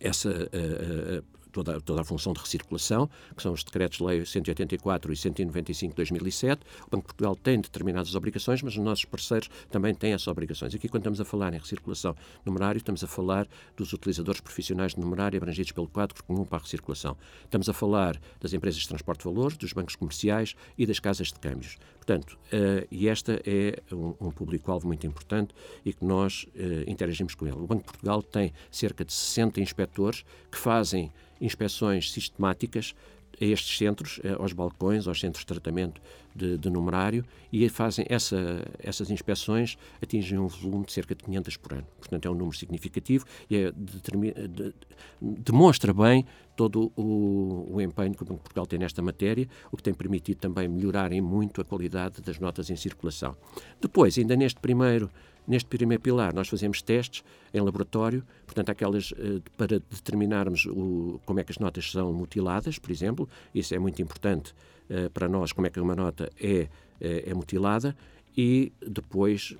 essa 0.00 0.30
uh, 0.30 1.37
toda, 1.52 1.80
toda 1.80 2.00
a 2.00 2.04
função 2.04 2.32
de 2.32 2.40
recirculação, 2.40 3.08
que 3.36 3.42
são 3.42 3.52
os 3.52 3.64
decretos-lei 3.64 4.24
184 4.24 5.12
e 5.12 5.16
195 5.16 5.92
de 5.92 5.96
2007. 5.96 6.62
O 6.86 6.90
Banco 6.90 7.02
de 7.02 7.14
Portugal 7.14 7.36
tem 7.36 7.60
determinadas 7.60 8.14
obrigações, 8.14 8.62
mas 8.62 8.74
os 8.74 8.82
nossos 8.82 9.04
parceiros 9.04 9.48
também 9.70 9.94
têm 9.94 10.12
essas 10.12 10.28
obrigações. 10.28 10.74
Aqui, 10.74 10.88
quando 10.88 11.02
estamos 11.02 11.20
a 11.20 11.24
falar 11.24 11.52
em 11.54 11.58
recirculação 11.58 12.14
numerário, 12.44 12.78
estamos 12.78 13.02
a 13.02 13.06
falar 13.06 13.46
dos 13.76 13.92
utilizadores 13.92 14.40
profissionais 14.40 14.94
de 14.94 15.00
numerário 15.00 15.36
abrangidos 15.36 15.72
pelo 15.72 15.88
quadro 15.88 16.22
comum 16.24 16.44
para 16.44 16.58
a 16.58 16.62
recirculação. 16.62 17.16
Estamos 17.44 17.68
a 17.68 17.72
falar 17.72 18.20
das 18.40 18.52
empresas 18.52 18.80
de 18.80 18.88
transporte 18.88 19.20
de 19.20 19.24
valores, 19.24 19.56
dos 19.56 19.72
bancos 19.72 19.96
comerciais 19.96 20.54
e 20.76 20.86
das 20.86 20.98
casas 20.98 21.28
de 21.28 21.38
câmbios. 21.38 21.76
Portanto, 22.08 22.38
uh, 22.54 22.88
e 22.90 23.06
esta 23.06 23.38
é 23.44 23.82
um, 23.92 24.30
público-alvo 24.30 24.86
muito 24.86 25.06
importante 25.06 25.54
e 25.84 25.92
que 25.92 26.02
nós 26.02 26.44
uh, 26.54 26.90
interagimos 26.90 27.34
com 27.34 27.46
ele. 27.46 27.56
O 27.56 27.66
Banco 27.66 27.82
de 27.82 27.84
Portugal 27.84 28.22
tem 28.22 28.50
cerca 28.70 29.04
de 29.04 29.12
60 29.12 29.60
inspectores 29.60 30.24
que 30.50 30.56
fazem 30.56 31.12
inspeções 31.38 32.10
sistemáticas 32.10 32.94
a 33.38 33.44
estes 33.44 33.76
centros, 33.76 34.20
eh, 34.24 34.34
aos 34.36 34.52
balcões, 34.52 35.06
aos 35.06 35.20
centros 35.20 35.42
de 35.42 35.46
tratamento 35.46 36.00
de, 36.34 36.58
de 36.58 36.70
numerário, 36.70 37.24
e 37.52 37.68
fazem 37.68 38.04
essa, 38.08 38.36
essas 38.80 39.10
inspeções, 39.10 39.78
atingem 40.02 40.38
um 40.38 40.48
volume 40.48 40.86
de 40.86 40.92
cerca 40.92 41.14
de 41.14 41.22
500 41.22 41.56
por 41.56 41.74
ano. 41.74 41.86
Portanto, 41.98 42.26
é 42.26 42.30
um 42.30 42.34
número 42.34 42.56
significativo 42.56 43.24
e 43.48 43.56
é, 43.56 43.70
de, 43.72 44.74
demonstra 45.20 45.94
bem 45.94 46.26
todo 46.58 46.90
o, 46.96 47.76
o, 47.76 47.80
empenho 47.80 48.12
que 48.12 48.22
o 48.24 48.26
Banco 48.26 48.38
de 48.38 48.42
Portugal 48.42 48.66
tem 48.66 48.80
nesta 48.80 49.00
matéria, 49.00 49.46
o 49.70 49.76
que 49.76 49.82
tem 49.84 49.94
permitido 49.94 50.38
também 50.38 50.66
melhorar 50.66 51.12
em 51.12 51.20
muito 51.20 51.60
a 51.60 51.64
qualidade 51.64 52.20
das 52.20 52.40
notas 52.40 52.68
em 52.68 52.74
circulação. 52.74 53.36
Depois, 53.80 54.18
ainda 54.18 54.34
neste 54.34 54.58
primeiro 54.58 55.08
Neste 55.46 55.66
primeiro 55.66 56.02
pilar, 56.02 56.34
nós 56.34 56.46
fazemos 56.46 56.82
testes 56.82 57.24
em 57.54 57.60
laboratório, 57.62 58.22
portanto, 58.44 58.68
aquelas 58.68 59.12
uh, 59.12 59.42
para 59.56 59.80
determinarmos 59.80 60.66
o, 60.66 61.18
como 61.24 61.40
é 61.40 61.42
que 61.42 61.50
as 61.50 61.58
notas 61.58 61.90
são 61.90 62.12
mutiladas, 62.12 62.78
por 62.78 62.90
exemplo. 62.90 63.26
Isso 63.54 63.74
é 63.74 63.78
muito 63.78 64.02
importante 64.02 64.52
uh, 64.90 65.08
para 65.08 65.26
nós, 65.26 65.50
como 65.50 65.66
é 65.66 65.70
que 65.70 65.80
uma 65.80 65.96
nota 65.96 66.28
é, 66.38 66.68
é, 67.00 67.30
é 67.30 67.32
mutilada. 67.32 67.96
E 68.36 68.74
depois 68.86 69.56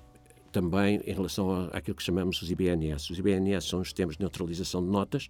também 0.53 1.01
em 1.05 1.13
relação 1.13 1.69
àquilo 1.73 1.97
que 1.97 2.03
chamamos 2.03 2.41
os 2.41 2.51
IBNS. 2.51 3.13
Os 3.13 3.19
IBNS 3.19 3.69
são 3.69 3.81
os 3.81 3.89
sistemas 3.89 4.17
de 4.17 4.23
neutralização 4.23 4.83
de 4.83 4.91
notas 4.91 5.29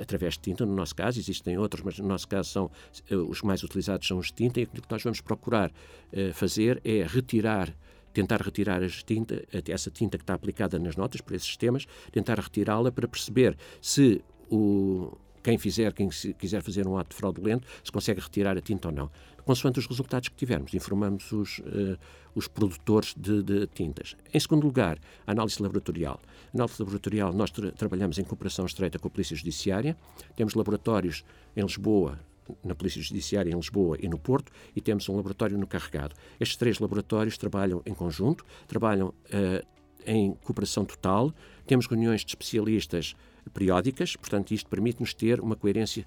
através 0.00 0.34
de 0.34 0.40
tinta, 0.40 0.64
no 0.64 0.74
nosso 0.74 0.94
caso, 0.94 1.18
existem 1.18 1.58
outros, 1.58 1.82
mas 1.82 1.98
no 1.98 2.08
nosso 2.08 2.26
caso 2.26 2.48
são 2.48 2.70
eh, 3.10 3.16
os 3.16 3.42
mais 3.42 3.62
utilizados 3.62 4.06
são 4.06 4.18
os 4.18 4.28
de 4.28 4.34
tinta 4.34 4.60
e 4.60 4.62
aquilo 4.62 4.82
que 4.82 4.90
nós 4.90 5.02
vamos 5.02 5.20
procurar 5.20 5.70
uh, 5.70 6.32
fazer 6.32 6.80
é 6.84 7.04
retirar 7.06 7.74
tentar 8.12 8.42
retirar 8.42 8.80
tinta, 9.06 9.42
essa 9.68 9.90
tinta 9.90 10.18
que 10.18 10.22
está 10.22 10.34
aplicada 10.34 10.78
nas 10.78 10.96
notas 10.96 11.22
por 11.22 11.34
esses 11.34 11.48
sistemas, 11.48 11.86
tentar 12.10 12.38
retirá-la 12.38 12.92
para 12.92 13.08
perceber 13.08 13.56
se 13.80 14.22
o, 14.50 15.16
quem 15.42 15.58
fizer, 15.58 15.92
quem 15.92 16.08
quiser 16.08 16.62
fazer 16.62 16.86
um 16.86 16.96
ato 16.96 17.14
fraudulento, 17.14 17.66
se 17.82 17.90
consegue 17.90 18.20
retirar 18.20 18.56
a 18.56 18.60
tinta 18.60 18.88
ou 18.88 18.94
não. 18.94 19.10
Consoante 19.44 19.78
os 19.78 19.86
resultados 19.86 20.28
que 20.28 20.36
tivermos, 20.36 20.72
informamos 20.72 21.32
os, 21.32 21.58
uh, 21.58 21.98
os 22.34 22.46
produtores 22.46 23.14
de, 23.16 23.42
de, 23.42 23.66
tintas. 23.66 24.16
Em 24.32 24.38
segundo 24.38 24.64
lugar, 24.64 24.98
a 25.26 25.32
análise 25.32 25.60
laboratorial. 25.60 26.20
A 26.52 26.56
análise 26.56 26.76
laboratorial, 26.78 27.32
nós 27.32 27.50
tra 27.50 27.72
trabalhamos 27.72 28.18
em 28.18 28.24
cooperação 28.24 28.64
estreita 28.66 28.98
com 28.98 29.08
a 29.08 29.10
Polícia 29.10 29.36
Judiciária, 29.36 29.96
temos 30.36 30.54
laboratórios 30.54 31.24
em 31.56 31.62
Lisboa, 31.62 32.18
na 32.64 32.74
Polícia 32.74 33.00
Judiciária 33.00 33.50
em 33.50 33.56
Lisboa 33.56 33.96
e 34.00 34.08
no 34.08 34.18
Porto 34.18 34.52
e 34.74 34.80
temos 34.80 35.08
um 35.08 35.16
laboratório 35.16 35.58
no 35.58 35.66
Carregado. 35.66 36.14
Estes 36.38 36.56
três 36.56 36.78
laboratórios 36.78 37.36
trabalham 37.38 37.82
em 37.84 37.94
conjunto, 37.94 38.44
trabalham 38.66 39.08
uh, 39.08 39.66
em 40.06 40.34
cooperação 40.44 40.84
total, 40.84 41.32
temos 41.66 41.86
reuniões 41.86 42.24
de 42.24 42.30
especialistas 42.30 43.14
periódicas, 43.52 44.16
portanto, 44.16 44.52
isto 44.52 44.68
permite-nos 44.68 45.14
ter 45.14 45.40
uma 45.40 45.56
coerência 45.56 46.06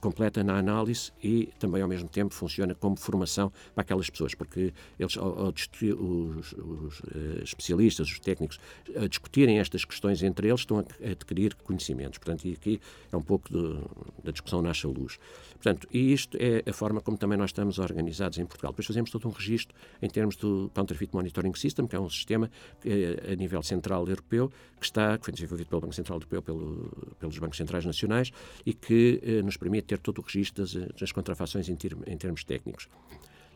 completa 0.00 0.42
na 0.42 0.56
análise 0.58 1.12
e 1.22 1.48
também 1.58 1.82
ao 1.82 1.88
mesmo 1.88 2.08
tempo 2.08 2.34
funciona 2.34 2.74
como 2.74 2.96
formação 2.96 3.52
para 3.74 3.82
aquelas 3.82 4.10
pessoas, 4.10 4.34
porque 4.34 4.72
eles, 4.98 5.16
ao, 5.16 5.46
ao 5.46 5.48
os, 5.48 6.52
os 6.52 7.00
uh, 7.00 7.42
especialistas, 7.42 8.08
os 8.08 8.20
técnicos, 8.20 8.58
a 8.96 9.06
discutirem 9.06 9.58
estas 9.58 9.84
questões 9.84 10.22
entre 10.22 10.48
eles, 10.48 10.60
estão 10.60 10.78
a, 10.78 11.10
adquirir 11.10 11.54
conhecimentos. 11.54 12.18
Portanto, 12.18 12.46
e 12.46 12.52
aqui 12.52 12.80
é 13.12 13.16
um 13.16 13.22
pouco 13.22 13.50
de, 13.50 13.80
da 14.24 14.32
discussão 14.32 14.62
nasce 14.62 14.86
a 14.86 14.88
luz. 14.88 15.18
Portanto, 15.54 15.88
e 15.92 16.12
isto 16.12 16.36
é 16.40 16.68
a 16.68 16.72
forma 16.72 17.00
como 17.00 17.16
também 17.16 17.38
nós 17.38 17.50
estamos 17.50 17.78
organizados 17.78 18.38
em 18.38 18.46
Portugal. 18.46 18.72
Depois 18.72 18.86
fazemos 18.86 19.10
todo 19.10 19.26
um 19.28 19.30
registro 19.30 19.74
em 20.00 20.08
termos 20.08 20.36
do 20.36 20.70
Counterfeit 20.74 21.14
Monitoring 21.14 21.54
System, 21.54 21.86
que 21.86 21.96
é 21.96 22.00
um 22.00 22.10
sistema 22.10 22.50
que, 22.80 23.18
a 23.30 23.34
nível 23.34 23.62
central 23.62 24.06
europeu, 24.06 24.50
que 24.78 24.84
está, 24.84 25.16
que 25.18 25.24
foi 25.24 25.32
desenvolvido 25.32 25.68
pelo 25.68 25.80
Banco 25.80 25.94
Central 25.94 26.18
Europeu, 26.18 26.42
pelo, 26.42 27.14
pelos 27.18 27.38
bancos 27.38 27.56
centrais 27.56 27.84
nacionais 27.84 28.30
e 28.64 28.72
que 28.72 29.20
eh, 29.22 29.42
nos 29.42 29.56
permite 29.56 29.85
ter 29.86 29.98
todo 29.98 30.18
o 30.18 30.22
registro 30.22 30.64
das, 30.64 30.74
das 30.98 31.12
contrafações 31.12 31.68
em, 31.68 31.76
ter, 31.76 31.96
em 32.06 32.16
termos 32.16 32.44
técnicos. 32.44 32.88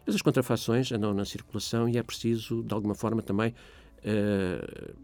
Mas 0.06 0.14
as 0.14 0.22
contrafações 0.22 0.90
andam 0.92 1.12
na 1.12 1.24
circulação 1.24 1.88
e 1.88 1.98
é 1.98 2.02
preciso, 2.02 2.62
de 2.62 2.72
alguma 2.72 2.94
forma, 2.94 3.22
também 3.22 3.54
uh, 3.98 4.94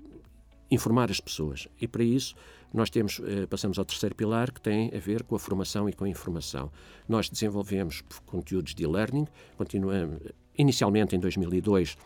informar 0.70 1.10
as 1.10 1.20
pessoas. 1.20 1.68
E 1.80 1.86
para 1.86 2.02
isso 2.02 2.34
nós 2.72 2.90
temos, 2.90 3.18
uh, 3.18 3.46
passamos 3.48 3.78
ao 3.78 3.84
terceiro 3.84 4.14
pilar, 4.14 4.50
que 4.50 4.60
tem 4.60 4.90
a 4.94 4.98
ver 4.98 5.22
com 5.22 5.36
a 5.36 5.38
formação 5.38 5.88
e 5.88 5.92
com 5.92 6.04
a 6.04 6.08
informação. 6.08 6.70
Nós 7.08 7.28
desenvolvemos 7.28 8.02
conteúdos 8.24 8.74
de 8.74 8.84
e-learning, 8.84 9.26
continuamos, 9.56 10.18
inicialmente 10.56 11.14
em 11.14 11.20
2002, 11.20 11.96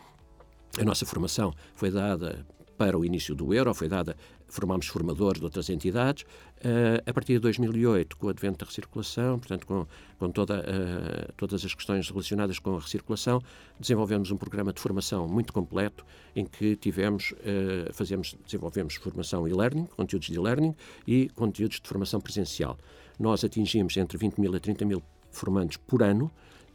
a 0.79 0.85
nossa 0.85 1.05
formação 1.07 1.53
foi 1.75 1.91
dada 1.91 2.47
para 2.77 2.99
o 2.99 3.05
início 3.05 3.35
do 3.35 3.53
euro, 3.53 3.75
foi 3.75 3.89
dada, 3.89 4.17
formámos 4.52 4.87
formadores 4.87 5.40
de 5.40 5.45
outras 5.45 5.69
entidades. 5.71 6.23
Uh, 6.23 7.00
a 7.07 7.12
partir 7.12 7.35
de 7.35 7.38
2008, 7.38 8.16
com 8.16 8.26
o 8.26 8.30
advento 8.30 8.59
da 8.59 8.66
recirculação, 8.66 9.38
portanto, 9.38 9.66
com, 9.66 9.87
com 10.19 10.30
toda, 10.30 10.61
uh, 10.61 11.33
todas 11.37 11.64
as 11.64 11.75
questões 11.75 12.09
relacionadas 12.09 12.59
com 12.59 12.76
a 12.76 12.80
recirculação, 12.80 13.40
desenvolvemos 13.78 14.30
um 14.30 14.37
programa 14.37 14.73
de 14.73 14.80
formação 14.80 15.26
muito 15.26 15.52
completo, 15.52 16.04
em 16.35 16.45
que 16.45 16.76
tivemos, 16.76 17.33
uh, 17.33 17.92
fazemos, 17.92 18.37
desenvolvemos 18.45 18.95
formação 18.97 19.47
e-learning, 19.49 19.87
conteúdos 19.97 20.28
de 20.28 20.35
e-learning 20.35 20.75
e 21.07 21.28
conteúdos 21.30 21.80
de 21.80 21.88
formação 21.88 22.21
presencial. 22.21 22.78
Nós 23.19 23.45
atingimos 23.45 23.97
entre 23.97 24.19
20 24.19 24.40
mil 24.40 24.54
a 24.54 24.61
30 24.61 24.85
mil 24.85 25.02
formandos 25.30 25.76
por 25.76 26.02
ano, 26.02 26.30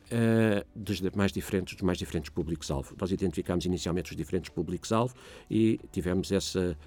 Uh, 0.05 0.63
dos 0.75 1.01
mais 1.15 1.32
diferentes, 1.32 1.74
dos 1.74 1.82
mais 1.82 1.98
diferentes 1.98 2.29
públicos-alvo. 2.29 2.96
Nós 3.01 3.10
identificámos 3.10 3.65
inicialmente 3.65 4.12
os 4.12 4.15
diferentes 4.15 4.51
públicos-alvo 4.51 5.15
e 5.50 5.79
tivemos 5.91 6.32
essa, 6.32 6.77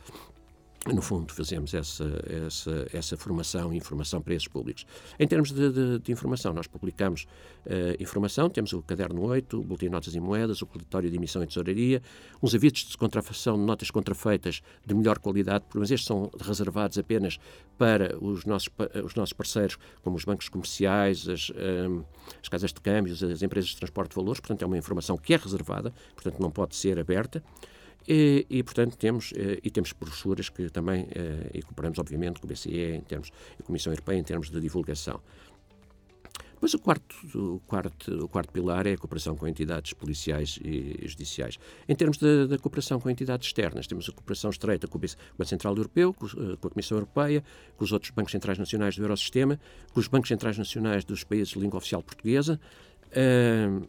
no 0.87 1.03
fundo, 1.03 1.35
fazemos 1.35 1.75
essa, 1.75 2.05
essa, 2.47 2.87
essa 2.93 3.17
formação 3.17 3.73
e 3.73 3.77
informação 3.77 4.23
para 4.23 4.33
esses 4.35 4.49
públicos. 4.49 4.87
Em 5.19 5.27
termos 5.27 5.51
de, 5.51 5.73
de, 5.73 5.99
de 5.99 6.13
informação, 6.13 6.53
nós 6.53 6.67
publicamos 6.67 7.27
uh, 7.67 8.01
informação, 8.01 8.49
temos 8.49 8.73
o 8.73 8.81
Caderno 8.83 9.23
8, 9.23 9.59
o 9.59 9.65
Boletim 9.65 9.87
de 9.87 9.93
Notas 9.93 10.15
e 10.15 10.21
Moedas, 10.21 10.63
o 10.63 10.69
Relatório 10.73 11.11
de 11.11 11.17
Emissão 11.17 11.43
e 11.43 11.47
Tesouraria, 11.47 12.01
uns 12.43 12.55
avisos 12.55 12.85
de 12.85 12.97
contrafação 12.97 13.59
de 13.59 13.65
notas 13.65 13.91
contrafeitas 13.91 14.63
de 14.87 14.95
melhor 14.95 15.19
qualidade, 15.19 15.65
mas 15.75 15.91
estes 15.91 16.07
são 16.07 16.31
reservados 16.41 16.97
apenas 16.97 17.39
para 17.77 18.17
os 18.25 18.45
nossos, 18.45 18.71
os 19.05 19.15
nossos 19.15 19.33
parceiros, 19.33 19.77
como 20.03 20.17
os 20.17 20.25
bancos 20.25 20.49
comerciais, 20.49 21.29
as, 21.29 21.51
um, 21.51 21.55
eh, 22.01 22.05
as 22.43 22.49
casas 22.49 22.73
de 22.73 22.81
câmbios, 22.81 23.23
as 23.23 23.43
empresas 23.43 23.71
de 23.71 23.77
transporte 23.77 24.11
de 24.11 24.17
valores, 24.17 24.41
portanto 24.41 24.63
é 24.63 24.67
uma 24.67 24.79
informação 24.79 25.17
que 25.17 25.35
é 25.35 25.37
reservada, 25.37 25.93
portanto 26.15 26.41
não 26.41 26.51
pode 26.51 26.77
ser 26.77 26.99
aberta. 26.99 27.43
E, 28.11 28.47
e, 28.49 28.63
portanto, 28.63 28.97
temos, 28.97 29.35
eh, 29.37 29.61
e 29.63 29.71
temos 29.71 29.93
brochuras 29.93 30.49
que 30.49 30.71
também, 30.71 31.07
eh, 31.15 31.51
e 31.53 31.63
cooperamos, 31.63 31.99
obviamente, 31.99 32.41
com 32.41 32.47
o 32.47 32.49
BCE 32.49 32.95
em 32.95 33.03
termos, 33.03 33.31
e 33.61 33.63
Comissão 33.63 33.93
Europeia 33.93 34.17
em 34.17 34.23
termos 34.23 34.49
de 34.49 34.59
divulgação. 34.59 35.21
Depois, 36.55 36.73
o 36.73 36.79
quarto, 36.79 37.15
o, 37.39 37.61
quarto, 37.61 38.25
o 38.25 38.29
quarto 38.29 38.51
pilar 38.51 38.87
é 38.87 38.95
a 38.95 38.99
cooperação 38.99 39.37
com 39.37 39.47
entidades 39.47 39.93
policiais 39.93 40.59
e 40.65 41.07
judiciais. 41.07 41.59
Em 41.87 41.95
termos 41.95 42.19
da 42.19 42.59
cooperação 42.59 42.99
com 42.99 43.09
entidades 43.11 43.47
externas, 43.47 43.87
temos 43.87 44.09
a 44.09 44.13
cooperação 44.13 44.51
estreita 44.51 44.89
com 44.89 44.99
o 44.99 45.01
Banco 45.01 45.45
Central 45.45 45.77
Europeu, 45.77 46.13
com, 46.15 46.27
eh, 46.27 46.57
com, 46.59 46.67
a 46.67 46.71
Comissão 46.71 46.97
Europeia, 46.97 47.45
com 47.77 47.85
os 47.85 47.93
outros 47.93 48.11
bancos 48.11 48.33
centrais 48.33 48.59
nacionais 48.59 48.97
do 48.97 49.05
Eurosistema, 49.05 49.61
com 49.93 50.01
os 50.01 50.09
bancos 50.09 50.29
centrais 50.29 50.57
nacionais 50.57 51.05
dos 51.05 51.23
países 51.23 51.51
de 51.51 51.61
língua 51.61 51.77
oficial 51.77 52.03
portuguesa. 52.03 52.59
Uh, 53.09 53.87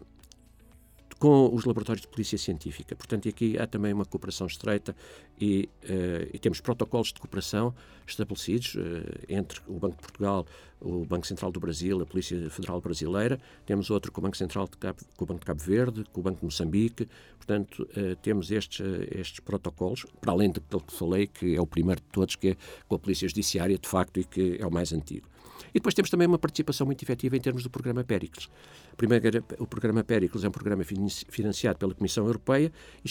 com 1.19 1.53
os 1.53 1.65
laboratórios 1.65 2.01
de 2.01 2.07
polícia 2.07 2.37
científica. 2.37 2.95
Portanto, 2.95 3.27
aqui 3.27 3.59
há 3.59 3.67
também 3.67 3.91
uma 3.91 4.05
cooperação 4.05 4.47
estreita 4.47 4.95
e, 5.39 5.69
uh, 5.83 6.29
e 6.33 6.39
temos 6.39 6.61
protocolos 6.61 7.09
de 7.09 7.19
cooperação 7.19 7.75
estabelecidos 8.07 8.75
uh, 8.75 8.79
entre 9.27 9.59
o 9.67 9.73
Banco 9.73 9.97
de 9.97 10.01
Portugal, 10.01 10.45
o 10.79 11.05
Banco 11.05 11.27
Central 11.27 11.51
do 11.51 11.59
Brasil, 11.59 12.01
a 12.01 12.05
Polícia 12.05 12.49
Federal 12.49 12.79
Brasileira. 12.79 13.37
Temos 13.65 13.89
outro 13.89 14.13
com 14.13 14.21
o 14.21 14.23
Banco 14.23 14.37
Central 14.37 14.65
de 14.65 14.77
Cabo, 14.77 14.99
com 15.17 15.25
o 15.25 15.27
Banco 15.27 15.41
de 15.41 15.45
Cabo 15.45 15.61
Verde, 15.61 16.05
com 16.13 16.21
o 16.21 16.23
Banco 16.23 16.39
de 16.39 16.45
Moçambique. 16.45 17.09
Portanto, 17.37 17.87
uh, 17.97 18.15
temos 18.21 18.49
estes, 18.49 18.79
estes 19.11 19.41
protocolos, 19.41 20.05
para 20.21 20.31
além 20.31 20.49
daquilo 20.49 20.81
que 20.81 20.93
falei, 20.93 21.27
que 21.27 21.53
é 21.53 21.61
o 21.61 21.67
primeiro 21.67 21.99
de 21.99 22.07
todos, 22.07 22.37
que 22.37 22.49
é 22.49 22.57
com 22.87 22.95
a 22.95 22.99
Polícia 22.99 23.27
Judiciária, 23.27 23.77
de 23.77 23.89
facto, 23.89 24.21
e 24.21 24.23
que 24.23 24.57
é 24.57 24.65
o 24.65 24.71
mais 24.71 24.93
antigo. 24.93 25.27
E 25.69 25.73
depois 25.73 25.93
temos 25.93 26.09
também 26.09 26.27
uma 26.27 26.39
participação 26.39 26.85
muito 26.85 27.03
efetiva 27.03 27.35
em 27.35 27.39
termos 27.39 27.63
do 27.63 27.69
programa 27.69 28.03
Péricles. 28.03 28.49
Primeiro, 28.97 29.43
o 29.57 29.67
programa 29.67 30.03
Péricles 30.03 30.43
é 30.43 30.47
um 30.47 30.51
programa 30.51 30.83
financiado 31.29 31.79
pela 31.79 31.93
Comissão 31.93 32.25
Europeia 32.25 32.71
e 33.03 33.07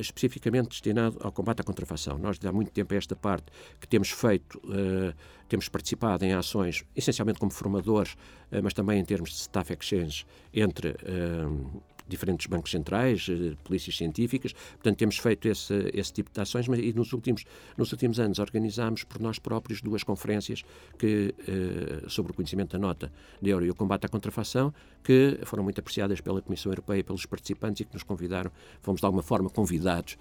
especificamente 0.00 0.68
destinado 0.68 1.18
ao 1.20 1.32
combate 1.32 1.60
à 1.60 1.64
contrafação. 1.64 2.18
Nós, 2.18 2.38
há 2.44 2.52
muito 2.52 2.70
tempo, 2.70 2.94
a 2.94 2.96
esta 2.96 3.16
parte 3.16 3.46
que 3.80 3.88
temos 3.88 4.10
feito, 4.10 4.58
uh, 4.58 5.14
temos 5.48 5.68
participado 5.68 6.24
em 6.24 6.32
ações, 6.32 6.84
essencialmente 6.94 7.38
como 7.38 7.50
formadores, 7.50 8.12
uh, 8.12 8.62
mas 8.62 8.72
também 8.72 9.00
em 9.00 9.04
termos 9.04 9.30
de 9.30 9.36
staff 9.36 9.72
exchange 9.72 10.26
entre 10.52 10.90
uh, 10.90 11.82
diferentes 12.12 12.46
bancos 12.46 12.70
centrais, 12.70 13.26
eh, 13.28 13.56
polícias 13.64 13.96
científicas. 13.96 14.52
Portanto, 14.52 14.96
temos 14.96 15.18
feito 15.18 15.48
esse, 15.48 15.90
esse 15.92 16.12
tipo 16.12 16.30
de 16.30 16.40
ações, 16.40 16.68
mas 16.68 16.78
e 16.78 16.92
nos 16.92 17.12
últimos, 17.12 17.44
nos 17.76 17.90
últimos 17.92 18.20
anos 18.20 18.38
organizámos 18.38 19.02
por 19.04 19.20
nós 19.20 19.38
próprios 19.38 19.80
duas 19.80 20.04
conferências 20.04 20.62
que, 20.98 21.34
eh, 21.48 22.08
sobre 22.08 22.32
o 22.32 22.34
conhecimento 22.34 22.72
da 22.72 22.78
nota 22.78 23.10
de 23.40 23.50
euro 23.50 23.64
e 23.64 23.70
o 23.70 23.74
combate 23.74 24.06
à 24.06 24.08
contrafação, 24.08 24.72
que 25.02 25.38
foram 25.44 25.64
muito 25.64 25.80
apreciadas 25.80 26.20
pela 26.20 26.40
Comissão 26.40 26.70
Europeia 26.70 27.00
e 27.00 27.02
pelos 27.02 27.26
participantes 27.26 27.80
e 27.80 27.84
que 27.84 27.94
nos 27.94 28.02
convidaram, 28.02 28.50
fomos 28.80 29.00
de 29.00 29.06
alguma 29.06 29.22
forma 29.22 29.50
convidados 29.50 30.16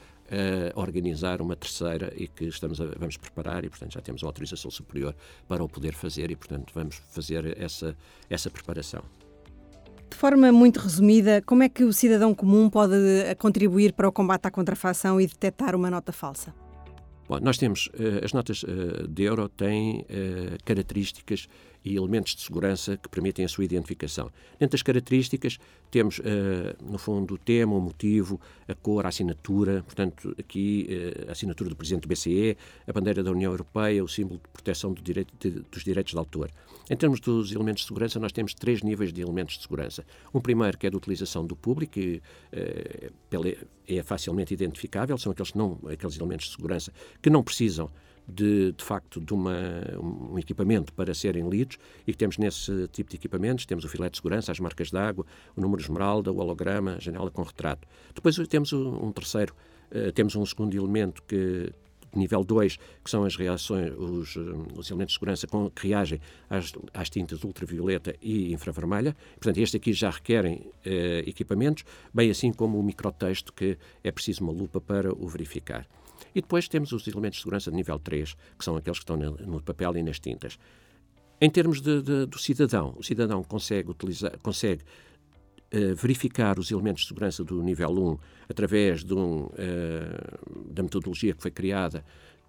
a 0.73 0.80
organizar 0.80 1.41
uma 1.41 1.58
terceira 1.58 2.13
e 2.15 2.25
que 2.25 2.45
estamos 2.45 2.80
a, 2.80 2.86
vamos 2.97 3.17
preparar 3.17 3.65
e, 3.65 3.69
portanto, 3.69 3.93
já 3.93 4.01
temos 4.01 4.23
a 4.23 4.27
autorização 4.27 4.71
superior 4.71 5.13
para 5.45 5.62
o 5.62 5.67
poder 5.67 5.93
fazer 5.93 6.32
e, 6.32 6.38
portanto, 6.38 6.71
vamos 6.73 6.95
fazer 7.10 7.62
essa, 7.62 7.97
essa 8.30 8.49
preparação. 8.49 9.04
De 10.12 10.17
forma 10.17 10.52
muito 10.52 10.78
resumida, 10.82 11.41
como 11.41 11.63
é 11.63 11.69
que 11.69 11.86
o 11.86 11.93
cidadão 11.93 12.36
comum 12.36 12.69
pode 12.69 12.93
eh, 12.93 13.34
contribuir 13.34 13.93
para 13.93 14.10
o 14.10 14.12
combate 14.12 14.45
à 14.45 14.52
contrafação 14.52 15.21
e 15.21 15.26
detectar 15.26 15.74
uma 15.74 15.89
nota 15.89 16.12
falsa? 16.12 16.54
Bom, 17.30 17.39
nós 17.39 17.58
temos, 17.58 17.88
uh, 17.93 18.24
as 18.26 18.34
notas 18.34 18.62
uh, 18.63 19.08
de 19.08 19.24
euro 19.24 19.47
têm 19.47 20.06
características 20.65 21.47
e 21.84 21.96
elementos 21.96 22.36
de 22.36 22.41
segurança 22.41 22.98
que 22.98 23.10
permitem 23.10 23.44
a 23.44 23.48
sua 23.48 23.65
identificação. 23.65 24.32
Dentro 24.60 24.74
das 24.74 24.84
características, 24.84 25.58
temos, 25.89 26.20
uh, 26.20 26.24
no 26.82 26.98
fundo, 26.98 27.34
o 27.34 27.38
tema, 27.38 27.76
o 27.76 27.82
motivo, 27.82 28.39
a 28.67 28.74
cor, 28.74 29.06
a 29.06 29.10
assinatura, 29.10 29.84
portanto, 29.84 30.34
aqui 30.39 30.88
uh, 30.89 31.30
a 31.30 31.32
assinatura 31.32 31.70
do 31.70 31.76
Presidente 31.76 32.04
do 32.04 32.08
BCE, 32.08 32.58
a 32.88 32.94
bandeira 32.94 33.24
da 33.24 33.32
União 33.32 33.52
Europeia, 33.52 34.04
o 34.04 34.08
símbolo 34.08 34.39
de 34.39 34.48
proteção 34.50 34.94
do 34.94 35.02
direito 35.02 35.34
de, 35.39 35.62
dos 35.72 35.84
direitos 35.84 36.13
de 36.13 36.17
autor. 36.17 36.50
Em 36.89 36.96
termos 36.96 37.20
dos 37.20 37.52
elementos 37.52 37.82
de 37.82 37.88
segurança, 37.88 38.20
nós 38.20 38.32
temos 38.32 38.54
três 38.54 38.82
níveis 38.82 39.12
de 39.12 39.22
elementos 39.22 39.56
de 39.56 39.63
segurança. 39.63 40.06
Um 40.34 40.39
primeiro, 40.39 40.78
que 40.78 40.88
é 40.88 40.89
de 40.89 40.96
utilização 40.96 41.46
do 41.46 41.56
público, 41.56 41.94
que 41.94 42.22
uh, 42.54 43.58
é 43.88 44.04
facilmente 44.04 44.54
identificável, 44.54 45.17
são 45.17 45.32
aqueles, 45.32 45.54
não, 45.54 45.80
aqueles 45.91 46.17
elementos 46.17 46.48
de 46.48 46.52
segurança 46.54 46.94
que 47.22 47.30
não 47.30 47.44
precisam 47.44 47.89
de, 48.34 48.72
de 48.72 48.84
facto, 48.84 49.20
de 49.20 49.34
uma, 49.34 49.54
um 50.00 50.39
equipamento 50.39 50.94
para 50.94 51.13
serem 51.13 51.48
lidos 51.50 51.78
e 52.08 52.12
que 52.12 52.17
temos 52.17 52.38
nesse 52.38 52.88
tipo 52.89 53.10
de 53.10 53.15
equipamentos, 53.15 53.65
temos 53.65 53.84
o 53.84 53.89
filete 53.89 54.12
de 54.12 54.17
segurança, 54.17 54.52
as 54.52 54.60
marcas 54.60 54.91
d'água, 54.91 55.26
o 55.56 55.62
número 55.62 55.82
esmeralda, 55.82 56.32
o 56.32 56.38
holograma, 56.38 56.96
a 56.96 57.00
janela 57.00 57.30
com 57.30 57.44
retrato. 57.44 57.88
Depois 58.13 58.36
temos 58.48 58.74
um 58.74 59.12
terceiro, 59.12 59.54
uh, 59.91 60.12
temos 60.12 60.36
um 60.36 60.46
segundo 60.46 60.76
elemento 60.76 61.22
que, 61.24 61.72
nível 62.15 62.44
2, 62.44 62.78
que 63.04 63.10
são 63.10 63.24
as 63.24 63.36
reações, 63.36 63.94
os, 63.98 64.36
eh, 64.36 64.39
os, 64.78 64.89
elementos 64.89 65.13
de 65.13 65.20
segurança 65.20 65.48
com, 65.48 65.70
que 65.70 65.88
reagem 65.88 66.20
às, 66.50 66.74
às, 66.94 67.10
tintas 67.10 67.44
ultravioleta 67.44 68.15
e 68.22 68.54
infravermelha. 68.54 69.15
Portanto, 69.36 69.58
este 69.60 69.78
aqui 69.78 69.94
já 69.94 70.10
requerem 70.10 70.70
eh, 70.86 71.24
equipamentos, 71.26 71.84
bem 72.13 72.30
assim 72.30 72.52
como 72.52 72.78
o 72.78 72.84
microtexto, 72.84 73.54
que 73.54 73.78
é 74.04 74.12
preciso 74.12 74.44
uma 74.44 74.52
lupa 74.52 74.82
para 74.82 75.13
o 75.13 75.28
verificar. 75.28 75.88
E 76.34 76.42
depois 76.42 76.68
temos 76.68 76.92
os 76.92 77.08
elementos 77.08 77.38
de 77.38 77.44
segurança 77.44 77.70
de 77.72 77.78
nível 77.78 78.00
3, 78.00 78.34
que 78.58 78.64
são 78.64 78.76
aqueles 78.76 79.00
que 79.00 79.04
estão 79.04 79.18
no 79.18 79.62
papel 79.62 79.98
e 79.98 80.04
nas 80.04 80.20
tintas. 80.20 80.58
Em 81.40 81.50
termos 81.50 81.82
de, 81.82 82.02
de, 82.02 82.26
do 82.28 82.38
cidadão, 82.38 82.94
o 82.98 83.04
cidadão 83.04 83.44
consegue, 83.44 83.90
utilizar, 83.90 84.38
consegue 84.40 84.84
uh, 85.74 85.96
verificar 85.96 86.60
os 86.60 86.70
elementos 86.70 87.02
de 87.02 87.08
segurança 87.08 87.44
do 87.44 87.62
nível 87.64 87.90
1 87.90 88.18
através 88.50 89.04
de 89.04 89.14
um, 89.14 89.46
uh, 89.46 89.50
da 90.68 90.84
metodologia 90.84 91.34
que 91.34 91.42
foi 91.42 91.52
criada 91.52 92.06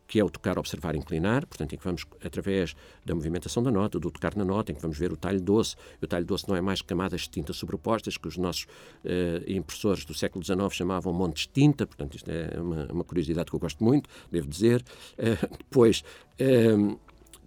que 0.06 0.20
é 0.20 0.24
o 0.24 0.28
tocar, 0.28 0.58
observar, 0.58 0.94
inclinar, 0.94 1.46
portanto, 1.46 1.74
em 1.74 1.78
que 1.78 1.84
vamos, 1.84 2.04
através 2.22 2.74
da 3.04 3.14
movimentação 3.14 3.62
da 3.62 3.70
nota, 3.70 3.98
do 3.98 4.10
tocar 4.10 4.36
na 4.36 4.44
nota, 4.44 4.70
em 4.70 4.74
que 4.74 4.82
vamos 4.82 4.98
ver 4.98 5.12
o 5.12 5.16
talho 5.16 5.40
doce. 5.40 5.74
O 6.02 6.06
talho 6.06 6.24
doce 6.24 6.46
não 6.48 6.56
é 6.56 6.60
mais 6.60 6.82
camadas 6.82 7.22
de 7.22 7.30
tinta 7.30 7.52
sobrepostas, 7.52 8.16
que 8.16 8.28
os 8.28 8.36
nossos 8.36 8.64
uh, 8.64 9.50
impressores 9.50 10.04
do 10.04 10.12
século 10.12 10.44
XIX 10.44 10.70
chamavam 10.70 11.12
montes 11.12 11.44
de 11.44 11.48
tinta, 11.48 11.86
portanto, 11.86 12.16
isto 12.16 12.30
é 12.30 12.60
uma, 12.60 12.86
uma 12.92 13.04
curiosidade 13.04 13.50
que 13.50 13.56
eu 13.56 13.60
gosto 13.60 13.82
muito, 13.82 14.08
devo 14.30 14.46
dizer. 14.46 14.82
Uh, 15.12 15.56
depois, 15.56 16.04
uh, 16.40 16.98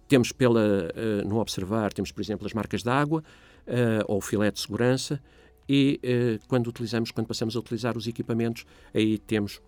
temos 0.08 0.32
pela, 0.32 0.92
no 1.26 1.40
observar, 1.40 1.92
temos, 1.92 2.12
por 2.12 2.22
exemplo, 2.22 2.46
as 2.46 2.54
marcas 2.54 2.84
de 2.84 2.90
água, 2.90 3.24
ou 4.08 4.18
o 4.18 4.22
filé 4.22 4.52
de 4.52 4.60
segurança, 4.60 5.20
e 5.68 6.00
quando 6.48 6.68
utilizamos, 6.68 7.10
quando 7.10 7.26
passamos 7.26 7.56
a 7.56 7.60
utilizar 7.60 7.98
os 7.98 8.06
equipamentos, 8.06 8.68
aí 8.94 9.18
temos 9.18 9.60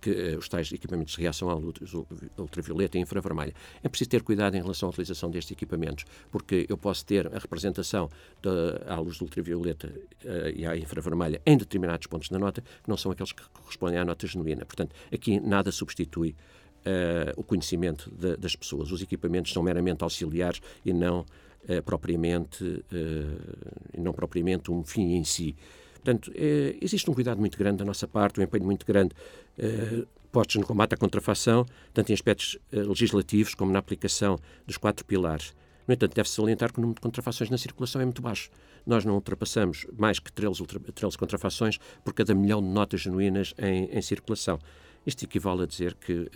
que 0.00 0.10
eh, 0.10 0.36
os 0.36 0.48
tais 0.48 0.70
equipamentos 0.70 1.14
de 1.14 1.20
reação 1.20 1.48
à 1.48 1.54
luz 1.54 1.92
ultravioleta 2.38 2.98
e 2.98 3.00
infravermelha. 3.00 3.54
É 3.82 3.88
preciso 3.88 4.10
ter 4.10 4.22
cuidado 4.22 4.54
em 4.54 4.60
relação 4.60 4.88
à 4.88 4.90
utilização 4.90 5.30
destes 5.30 5.50
equipamentos, 5.52 6.04
porque 6.30 6.66
eu 6.68 6.76
posso 6.76 7.04
ter 7.04 7.26
a 7.34 7.38
representação 7.38 8.08
da, 8.42 8.94
à 8.94 9.00
luz 9.00 9.20
ultravioleta 9.20 9.88
uh, 9.88 10.48
e 10.54 10.66
à 10.66 10.76
infravermelha 10.76 11.40
em 11.44 11.56
determinados 11.56 12.06
pontos 12.06 12.28
da 12.28 12.38
nota, 12.38 12.60
que 12.60 12.88
não 12.88 12.96
são 12.96 13.10
aqueles 13.10 13.32
que 13.32 13.42
correspondem 13.50 13.98
à 13.98 14.04
nota 14.04 14.26
genuína. 14.26 14.64
Portanto, 14.64 14.94
aqui 15.12 15.40
nada 15.40 15.72
substitui 15.72 16.36
uh, 16.86 17.40
o 17.40 17.42
conhecimento 17.42 18.10
de, 18.10 18.36
das 18.36 18.54
pessoas. 18.54 18.92
Os 18.92 19.02
equipamentos 19.02 19.52
são 19.52 19.62
meramente 19.62 20.04
auxiliares 20.04 20.60
e 20.84 20.92
não 20.92 21.20
uh, 21.20 21.82
propriamente, 21.84 22.84
não 23.96 24.12
propriamente 24.12 24.70
um 24.70 24.84
fim 24.84 25.14
em 25.14 25.24
si. 25.24 25.56
Portanto, 26.02 26.32
é, 26.34 26.76
existe 26.80 27.08
um 27.08 27.14
cuidado 27.14 27.38
muito 27.38 27.56
grande 27.56 27.78
da 27.78 27.84
nossa 27.84 28.08
parte, 28.08 28.40
um 28.40 28.42
empenho 28.42 28.64
muito 28.64 28.84
grande 28.84 29.14
postos 30.32 30.56
no 30.56 30.66
combate 30.66 30.94
à 30.94 30.96
contrafação, 30.96 31.66
tanto 31.92 32.10
em 32.10 32.14
aspectos 32.14 32.58
eh, 32.72 32.82
legislativos 32.82 33.54
como 33.54 33.70
na 33.70 33.78
aplicação 33.78 34.38
dos 34.66 34.78
quatro 34.78 35.04
pilares. 35.04 35.54
No 35.86 35.92
entanto, 35.92 36.14
deve-se 36.14 36.36
salientar 36.36 36.72
que 36.72 36.78
o 36.78 36.80
número 36.80 36.94
de 36.94 37.02
contrafações 37.02 37.50
na 37.50 37.58
circulação 37.58 38.00
é 38.00 38.04
muito 38.04 38.22
baixo. 38.22 38.50
Nós 38.86 39.04
não 39.04 39.14
ultrapassamos 39.14 39.86
mais 39.96 40.18
que 40.18 40.32
13, 40.32 40.64
13 40.94 41.18
contrafações 41.18 41.78
por 42.04 42.14
cada 42.14 42.34
milhão 42.34 42.62
de 42.62 42.68
notas 42.68 43.02
genuínas 43.02 43.52
em, 43.58 43.84
em 43.86 44.02
circulação. 44.02 44.58
Isto 45.06 45.24
equivale 45.24 45.62
a 45.62 45.66
dizer 45.66 45.94
que 45.94 46.12
uh, 46.12 46.28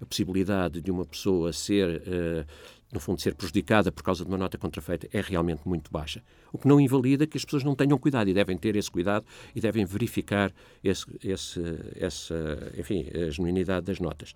a 0.00 0.06
possibilidade 0.06 0.80
de 0.80 0.90
uma 0.90 1.04
pessoa 1.04 1.52
ser, 1.52 2.02
uh, 2.02 2.46
no 2.92 3.00
fundo, 3.00 3.20
ser 3.20 3.34
prejudicada 3.34 3.92
por 3.92 4.02
causa 4.02 4.24
de 4.24 4.30
uma 4.30 4.38
nota 4.38 4.56
contrafeita 4.56 5.08
é 5.12 5.20
realmente 5.20 5.62
muito 5.66 5.90
baixa. 5.90 6.22
O 6.52 6.58
que 6.58 6.66
não 6.66 6.80
invalida 6.80 7.26
que 7.26 7.36
as 7.36 7.44
pessoas 7.44 7.62
não 7.62 7.74
tenham 7.74 7.98
cuidado 7.98 8.28
e 8.28 8.34
devem 8.34 8.56
ter 8.56 8.76
esse 8.76 8.90
cuidado 8.90 9.26
e 9.54 9.60
devem 9.60 9.84
verificar 9.84 10.52
esse, 10.82 11.04
esse, 11.22 11.60
essa, 11.96 12.72
enfim, 12.78 13.06
a 13.14 13.30
genuinidade 13.30 13.86
das 13.86 14.00
notas. 14.00 14.34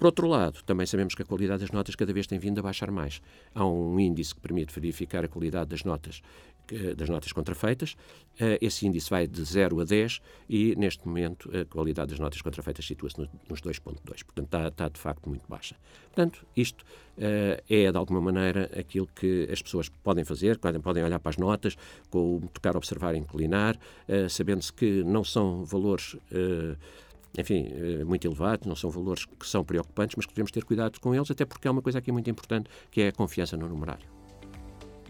Por 0.00 0.06
outro 0.06 0.26
lado, 0.26 0.62
também 0.64 0.86
sabemos 0.86 1.14
que 1.14 1.20
a 1.20 1.26
qualidade 1.26 1.60
das 1.60 1.70
notas 1.70 1.94
cada 1.94 2.10
vez 2.10 2.26
tem 2.26 2.38
vindo 2.38 2.58
a 2.58 2.62
baixar 2.62 2.90
mais. 2.90 3.20
Há 3.54 3.66
um 3.66 4.00
índice 4.00 4.34
que 4.34 4.40
permite 4.40 4.72
verificar 4.72 5.22
a 5.26 5.28
qualidade 5.28 5.68
das 5.68 5.84
notas 5.84 6.22
das 6.96 7.08
notas 7.08 7.32
contrafeitas. 7.32 7.96
Eh, 8.38 8.58
esse 8.62 8.86
índice 8.86 9.10
vai 9.10 9.26
de 9.26 9.44
0 9.44 9.80
a 9.80 9.84
10 9.84 10.20
e, 10.48 10.74
neste 10.76 11.06
momento, 11.06 11.50
a 11.54 11.64
qualidade 11.64 12.10
das 12.10 12.18
notas 12.18 12.40
contrafeitas 12.40 12.86
situa-se 12.86 13.20
nos 13.20 13.60
2.2. 13.60 14.24
Portanto, 14.24 14.44
está, 14.44 14.68
está, 14.68 14.88
de 14.88 14.98
facto 14.98 15.28
muito 15.28 15.46
baixa. 15.48 15.76
Portanto, 16.06 16.46
isto 16.56 16.82
uh, 17.18 17.62
é, 17.68 17.90
de 17.90 17.96
alguma 17.96 18.20
maneira, 18.20 18.70
aquilo 18.78 19.06
que 19.06 19.46
as 19.52 19.60
pessoas 19.60 19.88
podem 19.88 20.24
fazer, 20.24 20.58
podem, 20.58 21.04
olhar 21.04 21.18
para 21.18 21.30
as 21.30 21.36
notas, 21.36 21.76
com 22.08 22.36
o 22.36 22.48
tocar, 22.48 22.76
observar 22.76 23.14
inclinar, 23.14 23.76
uh, 24.08 24.28
sabendo-se 24.28 24.72
que 24.72 25.04
não 25.04 25.24
são 25.24 25.64
valores... 25.64 26.16
Enfim, 27.38 27.68
muito 28.04 28.26
elevados, 28.26 28.66
não 28.66 28.74
são 28.74 28.90
valores 28.90 29.24
que 29.24 29.46
são 29.46 29.64
preocupantes, 29.64 30.16
mas 30.16 30.26
que 30.26 30.32
devemos 30.32 30.50
ter 30.50 30.64
cuidado 30.64 30.98
com 30.98 31.14
eles, 31.14 31.30
até 31.30 31.44
porque 31.44 31.68
há 31.68 31.70
uma 31.70 31.80
coisa 31.80 32.00
aqui 32.00 32.10
muito 32.10 32.28
importante, 32.28 32.68
que 32.90 33.02
é 33.02 33.08
a 33.08 33.12
confiança 33.12 33.56
no 33.56 33.68
numerário. 33.68 34.19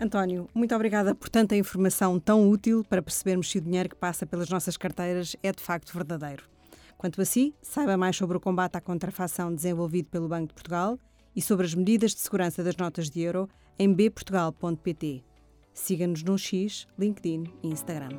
António, 0.00 0.48
muito 0.54 0.74
obrigada 0.74 1.14
por 1.14 1.28
tanta 1.28 1.54
informação 1.54 2.18
tão 2.18 2.48
útil 2.48 2.82
para 2.88 3.02
percebermos 3.02 3.50
se 3.50 3.58
o 3.58 3.60
dinheiro 3.60 3.90
que 3.90 3.94
passa 3.94 4.24
pelas 4.24 4.48
nossas 4.48 4.78
carteiras 4.78 5.36
é 5.42 5.52
de 5.52 5.62
facto 5.62 5.92
verdadeiro. 5.92 6.48
Quanto 6.96 7.20
a 7.20 7.24
si, 7.26 7.54
saiba 7.60 7.98
mais 7.98 8.16
sobre 8.16 8.34
o 8.34 8.40
combate 8.40 8.76
à 8.76 8.80
contrafação 8.80 9.54
desenvolvido 9.54 10.08
pelo 10.08 10.26
Banco 10.26 10.48
de 10.48 10.54
Portugal 10.54 10.98
e 11.36 11.42
sobre 11.42 11.66
as 11.66 11.74
medidas 11.74 12.14
de 12.14 12.20
segurança 12.20 12.64
das 12.64 12.76
notas 12.76 13.10
de 13.10 13.20
euro 13.20 13.46
em 13.78 13.92
bportugal.pt. 13.92 15.22
Siga-nos 15.74 16.22
no 16.22 16.38
X, 16.38 16.86
LinkedIn 16.98 17.44
e 17.62 17.68
Instagram. 17.68 18.18